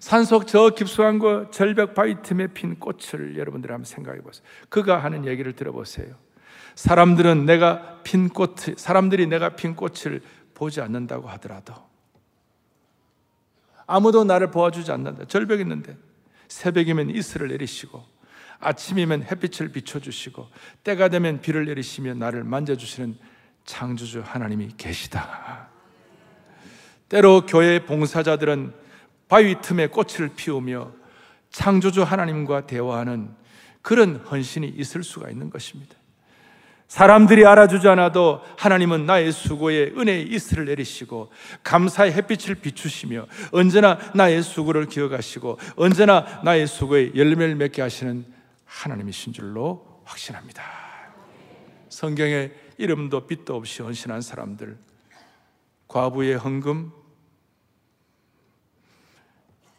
산속 0.00 0.48
저 0.48 0.70
깊숙한 0.70 1.20
거 1.20 1.48
절벽 1.52 1.94
바위 1.94 2.20
틈에 2.22 2.48
핀 2.48 2.80
꽃을 2.80 3.38
여러분들 3.38 3.70
한번 3.70 3.84
생각해 3.84 4.22
보세요. 4.22 4.44
그가 4.68 4.98
하는 4.98 5.26
얘기를 5.26 5.52
들어보세요. 5.52 6.12
사람들은 6.74 7.46
내가 7.46 8.00
핀 8.02 8.30
꽃, 8.30 8.56
사람들이 8.76 9.28
내가 9.28 9.50
핀 9.50 9.76
꽃을 9.76 10.22
보지 10.54 10.80
않는다고 10.80 11.28
하더라도 11.28 11.89
아무도 13.90 14.22
나를 14.22 14.52
보아주지 14.52 14.92
않는다. 14.92 15.24
절벽있는데 15.24 15.96
새벽이면 16.46 17.10
이슬을 17.10 17.48
내리시고 17.48 18.04
아침이면 18.60 19.24
햇빛을 19.24 19.72
비춰주시고 19.72 20.46
때가 20.84 21.08
되면 21.08 21.40
비를 21.40 21.64
내리시며 21.66 22.14
나를 22.14 22.44
만져주시는 22.44 23.18
창조주 23.64 24.22
하나님이 24.24 24.74
계시다. 24.76 25.68
때로 27.08 27.44
교회 27.46 27.84
봉사자들은 27.84 28.72
바위 29.26 29.60
틈에 29.60 29.88
꽃을 29.88 30.30
피우며 30.36 30.92
창조주 31.50 32.04
하나님과 32.04 32.68
대화하는 32.68 33.34
그런 33.82 34.16
헌신이 34.16 34.68
있을 34.68 35.02
수가 35.02 35.30
있는 35.30 35.50
것입니다. 35.50 35.96
사람들이 36.90 37.46
알아주지 37.46 37.86
않아도 37.86 38.40
하나님은 38.58 39.06
나의 39.06 39.30
수고에 39.30 39.92
은혜의 39.96 40.26
이슬을 40.26 40.64
내리시고 40.64 41.30
감사의 41.62 42.12
햇빛을 42.14 42.56
비추시며 42.56 43.28
언제나 43.52 43.96
나의 44.12 44.42
수고를 44.42 44.86
기억하시고 44.86 45.60
언제나 45.76 46.40
나의 46.42 46.66
수고에 46.66 47.12
열매를 47.14 47.54
맺게 47.54 47.80
하시는 47.80 48.24
하나님이신 48.64 49.32
줄로 49.32 50.02
확신합니다. 50.04 50.64
성경에 51.88 52.50
이름도 52.76 53.28
빛도 53.28 53.54
없이 53.54 53.82
헌신한 53.82 54.20
사람들, 54.20 54.76
과부의 55.86 56.38
헌금, 56.38 56.90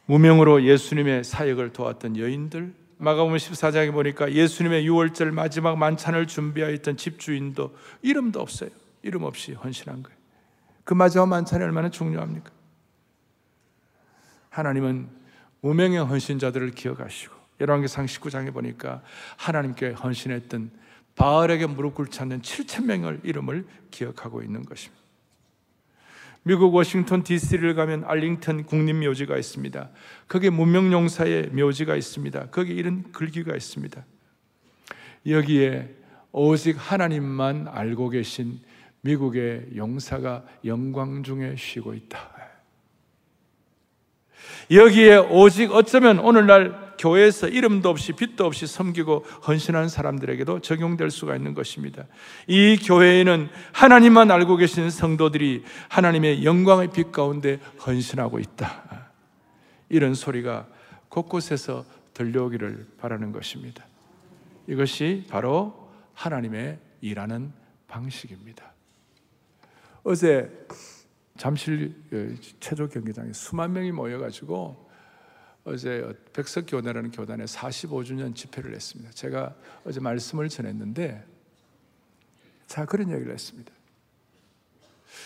무명으로 0.06 0.64
예수님의 0.64 1.26
사역을 1.26 1.74
도왔던 1.74 2.16
여인들, 2.16 2.81
마가복음 3.02 3.36
14장에 3.36 3.92
보니까 3.92 4.32
예수님의 4.32 4.88
6월절 4.88 5.32
마지막 5.32 5.76
만찬을 5.76 6.28
준비하였던 6.28 6.98
집주인도 6.98 7.76
이름도 8.04 8.40
없어요. 8.40 8.70
이름 9.02 9.24
없이 9.24 9.54
헌신한 9.54 10.04
거예요. 10.04 10.18
그 10.84 10.94
마지막 10.94 11.28
만찬이 11.28 11.64
얼마나 11.64 11.90
중요합니까? 11.90 12.52
하나님은 14.50 15.10
무명의 15.62 15.98
헌신자들을 15.98 16.72
기억하시고 16.72 17.34
열왕기상 17.62 18.06
19장에 18.06 18.54
보니까 18.54 19.02
하나님께 19.38 19.94
헌신했던 19.94 20.70
바알에게 21.16 21.66
무릎 21.66 21.96
꿇지 21.96 22.22
않는 22.22 22.42
7천 22.42 22.86
명의 22.86 23.20
이름을 23.24 23.66
기억하고 23.90 24.44
있는 24.44 24.64
것입니다. 24.64 25.01
미국 26.44 26.74
워싱턴 26.74 27.22
DC를 27.24 27.76
가면 27.76 28.04
알링턴 28.06 28.64
국립묘지가 28.64 29.38
있습니다. 29.38 29.90
거기에 30.28 30.50
문명용사의 30.50 31.50
묘지가 31.50 31.96
있습니다. 31.96 32.48
거기에 32.48 32.76
이런 32.76 33.12
글귀가 33.12 33.56
있습니다. 33.56 34.04
여기에 35.28 35.96
오직 36.32 36.78
하나님만 36.80 37.68
알고 37.68 38.10
계신 38.10 38.60
미국의 39.02 39.68
용사가 39.76 40.46
영광 40.66 41.22
중에 41.22 41.56
쉬고 41.58 41.94
있다. 41.94 42.41
여기에 44.70 45.18
오직 45.18 45.72
어쩌면 45.74 46.20
오늘날 46.20 46.92
교회에서 46.98 47.48
이름도 47.48 47.90
없이 47.90 48.14
빛도 48.14 48.46
없이 48.46 48.68
섬기고 48.68 49.26
헌신하는 49.48 49.90
사람들에게도 49.90 50.60
적용될 50.60 51.10
수가 51.10 51.36
있는 51.36 51.56
것입니다. 51.56 52.06
이 52.48 52.78
교회에는 52.78 53.50
하나님만 53.72 54.30
알고 54.30 54.58
계신 54.58 54.90
성도들이 54.90 55.64
하나님의 55.90 56.46
영광의 56.46 56.92
빛 56.94 57.12
가운데 57.12 57.60
헌신하고 57.86 58.38
있다. 58.40 59.10
이런 59.90 60.14
소리가 60.14 60.68
곳곳에서 61.10 61.86
들려오기를 62.14 62.88
바라는 63.00 63.32
것입니다. 63.32 63.84
이것이 64.68 65.26
바로 65.30 65.90
하나님의 66.14 66.78
일하는 67.02 67.52
방식입니다. 67.88 68.72
어제 70.04 70.50
잠실 71.42 71.96
그 72.12 72.38
체조 72.60 72.88
경기장에 72.88 73.34
수만 73.34 73.74
명이 73.74 73.92
모여가지고 73.92 74.88
어제 75.64 76.08
백석교단이라는 76.34 77.10
교단에 77.10 77.46
45주년 77.46 78.36
집회를 78.36 78.76
했습니다. 78.76 79.12
제가 79.14 79.56
어제 79.84 80.00
말씀을 80.00 80.50
전했는데, 80.50 81.26
자, 82.68 82.86
그런 82.86 83.10
얘기를 83.10 83.34
했습니다. 83.34 83.74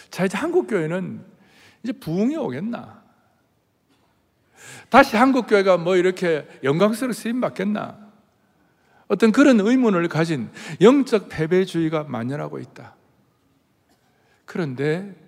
자, 0.10 0.23
이제 0.23 0.38
한국교회는 0.38 1.21
이제 1.84 1.91
부흥이 1.91 2.38
오겠나? 2.38 3.04
다시 4.89 5.17
한국교회가 5.17 5.75
뭐 5.75 5.97
이렇게 5.97 6.47
영광스럽게 6.63 7.13
쓰임 7.13 7.41
받겠나? 7.41 7.99
어떤 9.10 9.34
그런 9.34 9.60
의문을 9.60 10.08
가진 10.08 10.49
영적 10.80 11.28
패배주의가 11.28 12.06
만연하고 12.06 12.60
있다. 12.60 12.95
그런데 14.45 15.25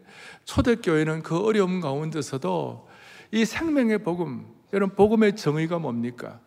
초대교회는 0.48 1.24
그 1.24 1.38
어려움 1.38 1.82
가운데서도 1.82 2.88
이 3.32 3.44
생명의 3.44 4.00
복음, 4.00 4.48
여러분 4.72 4.96
복음의 4.96 5.36
정의가 5.36 5.78
뭡니까? 5.78 6.40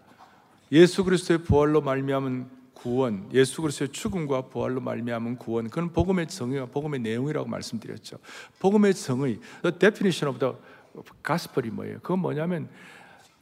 예수 0.73 1.05
그리스도의 1.05 1.45
부활로 1.45 1.83
말미암은 1.83 2.61
구원, 2.73 3.29
예수 3.35 3.61
그리스도의 3.61 3.91
죽음과 3.91 4.49
부활로 4.49 4.81
말미암은 4.81 5.37
구원. 5.37 5.69
그건 5.69 5.93
복음의 5.93 6.29
정의와 6.29 6.67
복음의 6.67 7.01
내용이라고 7.01 7.47
말씀드렸죠. 7.47 8.17
복음의 8.59 8.95
정의, 8.95 9.39
the 9.63 9.79
definition 9.79 10.35
of 10.35 10.39
the 10.39 10.55
gospel이 11.25 11.71
뭐예요? 11.71 11.99
그건 11.99 12.21
뭐냐면 12.21 12.71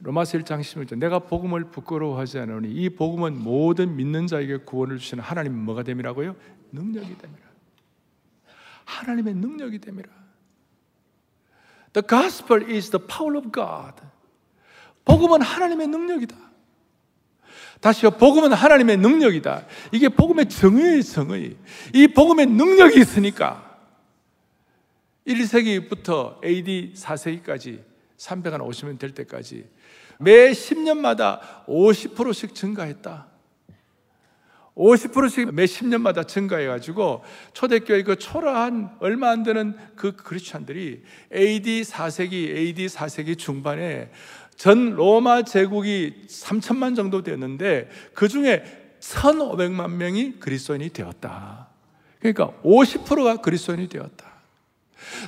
로마서 0.00 0.38
1장 0.38 0.60
16절 0.60 0.98
내가 0.98 1.20
복음을 1.20 1.64
부끄러워하지 1.70 2.40
않으니 2.40 2.72
이 2.72 2.88
복음은 2.88 3.40
모든 3.40 3.94
믿는 3.94 4.26
자에게 4.26 4.58
구원을 4.58 4.98
주시는 4.98 5.22
하나님 5.22 5.54
뭐가 5.54 5.84
됨이라고요? 5.84 6.34
능력이 6.72 7.16
됨이라. 7.16 7.48
하나님의 8.86 9.34
능력이 9.34 9.78
됨이라. 9.78 10.27
The 11.98 12.06
gospel 12.06 12.62
is 12.62 12.90
the 12.90 13.04
power 13.04 13.36
of 13.36 13.50
God. 13.50 13.94
복음은 15.04 15.42
하나님의 15.42 15.88
능력이다. 15.88 16.36
다시요, 17.80 18.12
복음은 18.12 18.52
하나님의 18.52 18.98
능력이다. 18.98 19.66
이게 19.90 20.08
복음의 20.08 20.48
정의의 20.48 21.02
정의. 21.02 21.56
이 21.92 22.06
복음의 22.06 22.46
능력이 22.46 23.00
있으니까 23.00 23.80
1세기부터 25.26 26.44
AD 26.44 26.92
4세기까지 26.94 27.82
350년 28.16 28.98
될 29.00 29.12
때까지 29.12 29.68
매 30.20 30.52
10년마다 30.52 31.66
50%씩 31.66 32.54
증가했다. 32.54 33.26
50%씩 34.78 35.52
매 35.52 35.64
10년마다 35.64 36.26
증가해가지고 36.26 37.22
초대교회 37.52 38.04
그 38.04 38.16
초라한 38.16 38.96
얼마 39.00 39.30
안 39.30 39.42
되는 39.42 39.76
그 39.96 40.14
크리스찬들이 40.14 41.02
AD 41.34 41.82
4세기, 41.82 42.56
AD 42.56 42.86
4세기 42.86 43.36
중반에 43.36 44.10
전 44.56 44.94
로마 44.94 45.42
제국이 45.42 46.14
3천만 46.28 46.96
정도 46.96 47.22
되었는데 47.22 47.88
그 48.14 48.28
중에 48.28 48.64
1,500만 49.00 49.90
명이 49.90 50.40
그리스도인이 50.40 50.90
되었다. 50.90 51.68
그러니까 52.20 52.52
50%가 52.62 53.36
그리스도인이 53.36 53.88
되었다. 53.88 54.27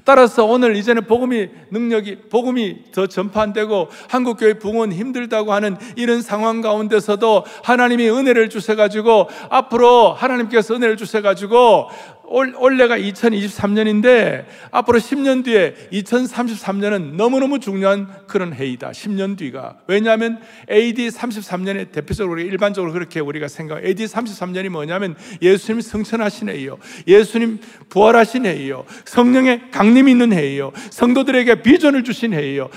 따라서 0.05 0.45
오늘 0.45 0.77
이제는 0.77 1.07
복음이 1.07 1.49
능력이 1.71 2.29
복음이 2.31 2.93
더 2.93 3.07
전파되고 3.07 3.89
한국 4.09 4.39
교회 4.39 4.55
붕은 4.55 4.93
힘들다고 4.93 5.53
하는 5.53 5.77
이런 5.97 6.23
상황 6.23 6.61
가운데서도 6.61 7.45
하나님이 7.63 8.09
은혜를 8.09 8.51
주셔 8.51 8.77
가지고 8.77 9.29
앞으로 9.49 10.13
하나님께서 10.13 10.75
은혜를 10.75 10.97
주셔 10.97 11.23
가지고 11.23 11.89
올해가 12.31 12.97
2023년인데 12.97 14.45
앞으로 14.71 15.01
10년 15.01 15.45
뒤에 15.45 15.75
2033년은 15.93 17.17
너무너무 17.17 17.59
중요한 17.59 18.07
그런 18.29 18.55
해이다. 18.55 18.93
10년 18.93 19.37
뒤가. 19.37 19.79
왜냐하면 19.89 20.41
AD 20.71 21.09
33년에 21.09 21.91
대표적으로 21.91 22.41
일반적으로 22.41 22.93
그렇게 22.93 23.19
우리가 23.19 23.49
생각, 23.49 23.85
AD 23.85 24.05
33년이 24.05 24.69
뭐냐면 24.69 25.17
예수님 25.43 25.81
성천하신 25.81 26.51
해이요. 26.51 26.79
예수님 27.09 27.59
부활하신 27.89 28.47
해이요. 28.47 28.85
성령의 29.07 29.73
강림이 29.73 30.13
있는 30.13 30.33
해이요. 30.33 30.71
성도들에게 30.91 31.63
비전을 31.63 32.05
주신 32.05 32.33
해이요. 32.33 32.71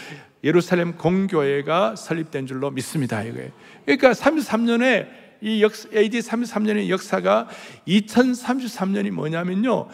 예루살렘 0.43 0.93
공교회가 0.93 1.95
설립된 1.95 2.47
줄로 2.47 2.71
믿습니다. 2.71 3.21
이거예요. 3.21 3.51
그러니까 3.85 4.11
33년에 4.11 5.22
이 5.43 5.61
역, 5.61 5.73
AD 5.93 6.19
33년의 6.19 6.87
역사가 6.87 7.49
2033년이 7.85 9.11
뭐냐면요. 9.11 9.89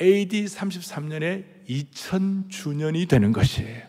AD 0.00 0.46
33년에 0.46 1.44
2000주년이 1.68 3.06
되는 3.06 3.32
것이에요. 3.32 3.82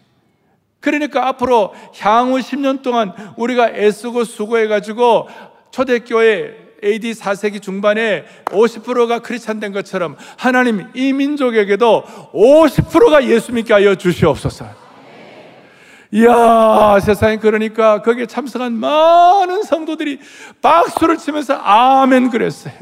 그러니까 0.82 1.28
앞으로 1.30 1.74
향후 1.98 2.38
10년 2.40 2.84
동안 2.84 3.14
우리가 3.38 3.70
애쓰고 3.70 4.26
수고해가지고 4.26 5.30
초대교회 5.72 6.66
AD 6.84 7.14
4세기 7.14 7.62
중반에 7.62 8.26
50%가 8.46 9.20
크리스찬 9.20 9.62
된 9.62 9.72
것처럼 9.72 10.18
하나님 10.38 10.86
이 10.94 11.14
민족에게도 11.14 12.04
50%가 12.34 13.26
예수 13.26 13.54
믿게 13.54 13.74
하여 13.74 13.96
주시옵소서. 13.96 14.85
이야, 16.12 17.00
세상에 17.02 17.38
그러니까 17.38 18.02
거기에 18.02 18.26
참석한 18.26 18.74
많은 18.74 19.64
성도들이 19.64 20.20
박수를 20.62 21.18
치면서 21.18 21.56
아멘 21.56 22.30
그랬어요. 22.30 22.74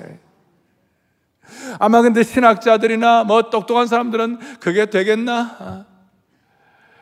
아마 1.79 2.01
근데 2.01 2.23
신학자들이나 2.23 3.23
뭐 3.23 3.49
똑똑한 3.49 3.87
사람들은 3.87 4.59
그게 4.59 4.85
되겠나? 4.87 5.85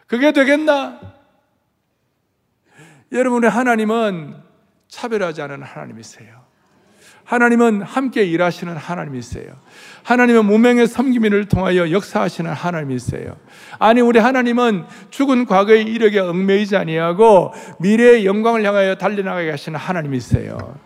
그게 0.08 0.32
되겠나? 0.32 1.00
여러분의 3.12 3.50
하나님은 3.50 4.42
차별하지 4.88 5.42
않은 5.42 5.64
하나님이세요. 5.64 6.41
하나님은 7.32 7.82
함께 7.84 8.26
일하시는 8.26 8.76
하나님이세요. 8.76 9.54
하나님은 10.04 10.44
무명의 10.48 10.86
섬기민을 10.86 11.46
통하여 11.46 11.90
역사하시는 11.90 12.52
하나님이세요. 12.52 13.38
아니 13.80 14.02
우리 14.02 14.20
하나님은 14.20 14.84
죽은 15.12 15.46
과거의 15.46 15.84
이력에 15.84 16.20
얽매이지 16.20 16.76
아니하고 16.76 17.54
미래의 17.80 18.26
영광을 18.26 18.66
향하여 18.66 18.96
달려나가게 18.96 19.50
하시는 19.50 19.80
하나님이세요. 19.80 20.78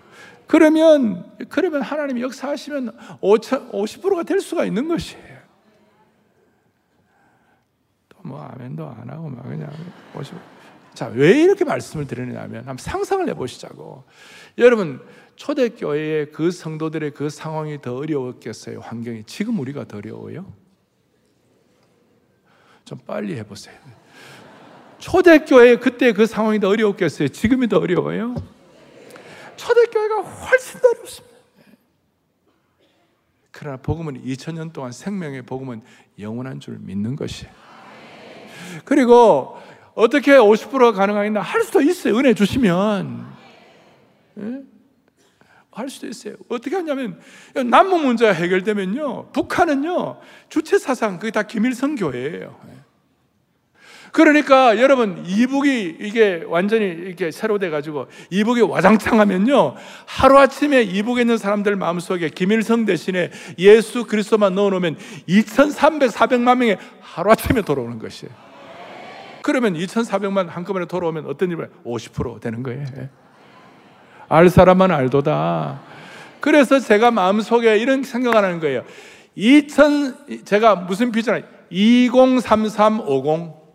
그러면 0.46 1.26
그러면 1.50 1.82
하나님이 1.82 2.22
역사하시면 2.22 2.96
50%가 3.24 4.22
될 4.22 4.40
수가 4.40 4.66
있는 4.66 4.88
것이에요. 4.88 5.36
또 8.10 8.20
뭐 8.22 8.44
아멘도 8.44 8.88
안 8.88 9.10
하고 9.10 9.30
막 9.30 9.50
그냥 9.50 9.72
50. 10.16 10.36
자, 10.94 11.08
왜 11.08 11.42
이렇게 11.42 11.66
말씀을 11.66 12.08
드리냐면 12.08 12.60
한번 12.60 12.78
상상을 12.78 13.28
해 13.28 13.34
보시자고. 13.34 14.04
여러분 14.58 15.02
초대교회의 15.36 16.32
그 16.32 16.52
성도들의 16.52 17.12
그 17.12 17.30
상황이 17.30 17.82
더 17.82 17.96
어려웠겠어요? 17.96 18.80
환경이 18.80 19.26
지금 19.26 19.60
우리가 19.60 19.86
더 19.86 19.98
어려워요? 19.98 20.52
좀 22.86 23.00
빨리 23.06 23.36
해보세요. 23.36 23.76
초대교회 25.00 25.78
그때 25.78 26.14
그 26.14 26.26
상황이 26.26 26.60
더 26.60 26.70
어려웠겠어요? 26.70 27.28
지금이 27.30 27.68
더 27.68 27.78
어려워요? 27.78 28.36
초대교회가 29.58 30.22
훨씬 30.22 30.80
더 30.80 30.90
어렵습니다. 30.90 31.36
그러나 33.52 33.78
복음은 33.78 34.24
2000년 34.24 34.74
동안 34.74 34.92
생명의 34.92 35.42
복음은 35.42 35.82
영원한 36.20 36.60
줄 36.60 36.78
믿는 36.80 37.16
것이에요. 37.16 37.52
그리고 38.84 39.58
어떻게 39.94 40.34
50%가 40.34 40.92
가능하겠나 40.92 41.40
할 41.42 41.64
수도 41.64 41.82
있어요. 41.82 42.18
은혜 42.18 42.34
주시면. 42.34 43.34
예? 45.76 45.80
할 45.80 45.90
수도 45.90 46.08
있어요. 46.08 46.36
어떻게 46.50 46.76
하냐면 46.76 47.20
남북 47.70 48.06
문제가 48.06 48.32
해결되면요. 48.32 49.32
북한은요. 49.34 50.20
주체 50.50 50.80
사상 50.80 51.20
그게 51.20 51.32
다 51.32 51.44
김일성 51.44 51.96
교회예요. 51.96 52.56
그러니까 54.14 54.80
여러분 54.80 55.26
이북이 55.28 55.98
이게 56.00 56.42
완전히 56.48 56.86
이렇게 56.86 57.32
새로 57.32 57.60
돼 57.60 57.70
가지고 57.70 58.08
이북이 58.30 58.62
와장창 58.62 59.20
하면요. 59.20 59.76
하루아침에 60.06 60.84
이북에 60.84 61.22
있는 61.22 61.38
사람들 61.38 61.76
마음속에 61.76 62.30
김일성 62.30 62.86
대신에 62.86 63.32
예수 63.60 64.06
그리스도만 64.06 64.56
넣어 64.56 64.70
놓으면 64.70 64.96
2,300, 65.28 66.12
400만 66.12 66.58
명이 66.60 66.78
하루아침에 67.02 67.64
돌아오는 67.64 68.00
것이에요. 68.00 68.34
그러면 69.42 69.74
2,400만 69.74 70.48
한꺼번에 70.48 70.86
돌아오면 70.86 71.26
어떤 71.26 71.52
일이 71.52 71.62
50% 71.86 72.40
되는 72.40 72.64
거예요. 72.64 72.86
알 74.28 74.50
사람만 74.50 74.92
알도다. 74.92 75.82
그래서 76.40 76.80
제가 76.80 77.12
마음속에 77.12 77.78
이런 77.78 78.04
생각을 78.04 78.44
하는 78.44 78.60
거예요. 78.60 78.84
2000, 79.36 80.46
제가 80.46 80.76
무슨 80.76 81.12
비전, 81.12 81.44
203350. 81.70 83.66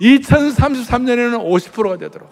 2033년에는 0.00 1.44
50%가 1.44 1.96
되도록. 1.98 2.30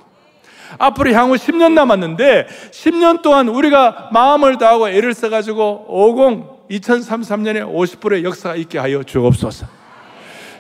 앞으로 0.78 1.12
향후 1.12 1.34
10년 1.34 1.72
남았는데, 1.72 2.46
10년 2.70 3.22
동안 3.22 3.48
우리가 3.48 4.10
마음을 4.12 4.58
다하고 4.58 4.88
애를 4.88 5.14
써가지고 5.14 5.86
50, 5.88 6.68
2033년에 6.70 7.62
50%의 7.66 8.24
역사가 8.24 8.56
있게 8.56 8.78
하여 8.78 9.02
주옵소서. 9.02 9.66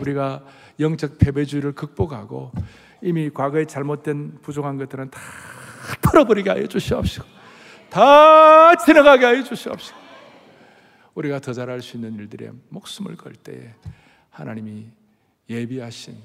우리가 0.00 0.40
영적 0.80 1.18
패배주의를 1.18 1.72
극복하고 1.72 2.50
이미 3.02 3.30
과거에 3.30 3.64
잘못된 3.64 4.38
부족한 4.42 4.76
것들은 4.78 5.10
다 5.10 5.20
털어버리게 6.02 6.50
하여 6.50 6.66
주시옵시고 6.66 7.24
다 7.88 8.74
지나가게 8.76 9.24
하여 9.24 9.42
주시옵시고 9.42 9.98
우리가 11.14 11.40
더 11.40 11.52
잘할 11.52 11.82
수 11.82 11.96
있는 11.96 12.14
일들에 12.16 12.50
목숨을 12.68 13.16
걸 13.16 13.34
때에 13.34 13.74
하나님이 14.30 14.86
예비하신 15.48 16.16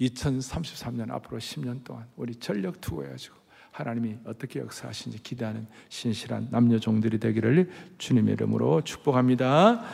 2033년 0.00 1.10
앞으로 1.10 1.38
10년 1.38 1.84
동안 1.84 2.06
우리 2.16 2.34
전력 2.34 2.80
투구해가지고 2.80 3.36
하나님이 3.70 4.18
어떻게 4.24 4.60
역사하신지 4.60 5.22
기대하는 5.22 5.66
신실한 5.88 6.48
남녀 6.50 6.78
종들이 6.78 7.18
되기를 7.18 7.70
주님의 7.98 8.34
이름으로 8.34 8.82
축복합니다. 8.82 9.84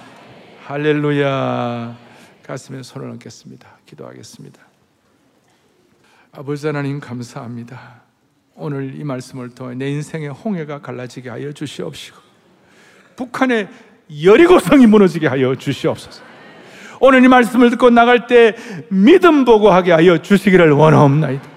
할렐루야. 0.66 1.96
가슴에 2.42 2.82
손을 2.82 3.10
얹겠습니다. 3.10 3.78
기도하겠습니다. 3.86 4.69
아버지 6.32 6.64
하나님 6.64 7.00
감사합니다. 7.00 8.02
오늘 8.54 8.94
이 8.94 9.02
말씀을 9.02 9.50
통해 9.50 9.74
내 9.74 9.90
인생의 9.90 10.28
홍해가 10.28 10.80
갈라지게 10.80 11.28
하여 11.28 11.52
주시옵시고 11.52 12.18
북한의 13.16 13.68
여리고성이 14.22 14.86
무너지게 14.86 15.26
하여 15.26 15.56
주시옵소서. 15.56 16.22
오늘 17.00 17.24
이 17.24 17.28
말씀을 17.28 17.70
듣고 17.70 17.90
나갈 17.90 18.28
때 18.28 18.54
믿음 18.90 19.44
보고 19.44 19.70
하게 19.70 19.90
하여 19.90 20.18
주시기를 20.18 20.70
원하옵나이다. 20.70 21.48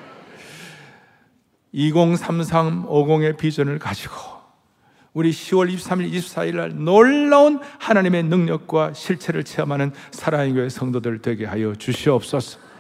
203350의 1.76 3.38
비전을 3.38 3.78
가지고 3.78 4.16
우리 5.14 5.30
10월 5.32 5.72
23일, 5.72 6.12
24일 6.14 6.56
날 6.56 6.72
놀라운 6.74 7.60
하나님의 7.78 8.24
능력과 8.24 8.94
실체를 8.94 9.44
체험하는 9.44 9.92
사랑의 10.10 10.54
교회 10.54 10.70
성도들 10.70 11.20
되게 11.20 11.46
하여 11.46 11.76
주시옵소서. 11.76 12.73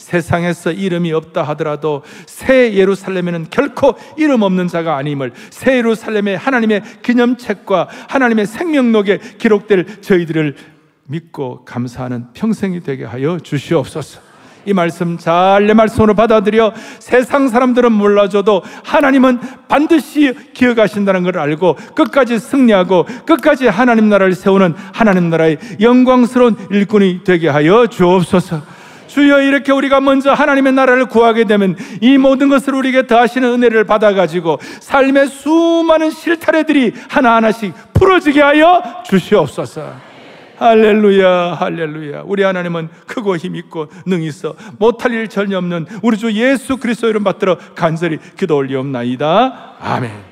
세상에서 0.00 0.72
이름이 0.72 1.12
없다 1.12 1.42
하더라도 1.42 2.02
새 2.26 2.74
예루살렘에는 2.74 3.46
결코 3.50 3.94
이름 4.16 4.42
없는 4.42 4.68
자가 4.68 4.96
아님을 4.96 5.32
새 5.50 5.76
예루살렘의 5.76 6.36
하나님의 6.38 6.82
기념책과 7.02 7.88
하나님의 8.08 8.46
생명록에 8.46 9.18
기록될 9.38 10.00
저희들을 10.00 10.56
믿고 11.06 11.64
감사하는 11.64 12.32
평생이 12.32 12.80
되게 12.80 13.04
하여 13.04 13.38
주시옵소서. 13.38 14.30
이 14.66 14.72
말씀 14.74 15.16
잘 15.16 15.66
내 15.66 15.72
말씀으로 15.74 16.14
받아들여 16.14 16.74
세상 16.98 17.48
사람들은 17.48 17.92
몰라줘도 17.92 18.62
하나님은 18.84 19.40
반드시 19.68 20.34
기억하신다는 20.52 21.22
걸 21.22 21.38
알고 21.38 21.76
끝까지 21.94 22.38
승리하고 22.38 23.06
끝까지 23.26 23.68
하나님 23.68 24.08
나라를 24.08 24.34
세우는 24.34 24.74
하나님 24.92 25.30
나라의 25.30 25.58
영광스러운 25.80 26.56
일꾼이 26.70 27.20
되게 27.24 27.48
하여 27.48 27.86
주옵소서. 27.86 28.79
주여 29.10 29.42
이렇게 29.42 29.72
우리가 29.72 30.00
먼저 30.00 30.32
하나님의 30.32 30.72
나라를 30.72 31.06
구하게 31.06 31.44
되면 31.44 31.76
이 32.00 32.16
모든 32.16 32.48
것을 32.48 32.74
우리에게 32.74 33.06
더하시는 33.08 33.46
은혜를 33.46 33.84
받아가지고 33.84 34.58
삶의 34.80 35.26
수많은 35.28 36.10
실타래들이 36.10 36.92
하나하나씩 37.08 37.74
풀어지게 37.92 38.40
하여 38.40 39.02
주시옵소서. 39.04 40.10
할렐루야, 40.58 41.54
할렐루야. 41.54 42.22
우리 42.26 42.42
하나님은 42.42 42.90
크고 43.06 43.36
힘있고 43.36 43.88
능있어 44.06 44.54
못할 44.78 45.12
일 45.12 45.28
전혀 45.28 45.58
없는 45.58 45.86
우리 46.02 46.16
주 46.16 46.30
예수 46.32 46.76
그리스도 46.76 47.08
이름 47.08 47.24
받들어 47.24 47.56
간절히 47.74 48.18
기도 48.36 48.56
올리옵나이다. 48.56 49.76
아멘. 49.80 50.29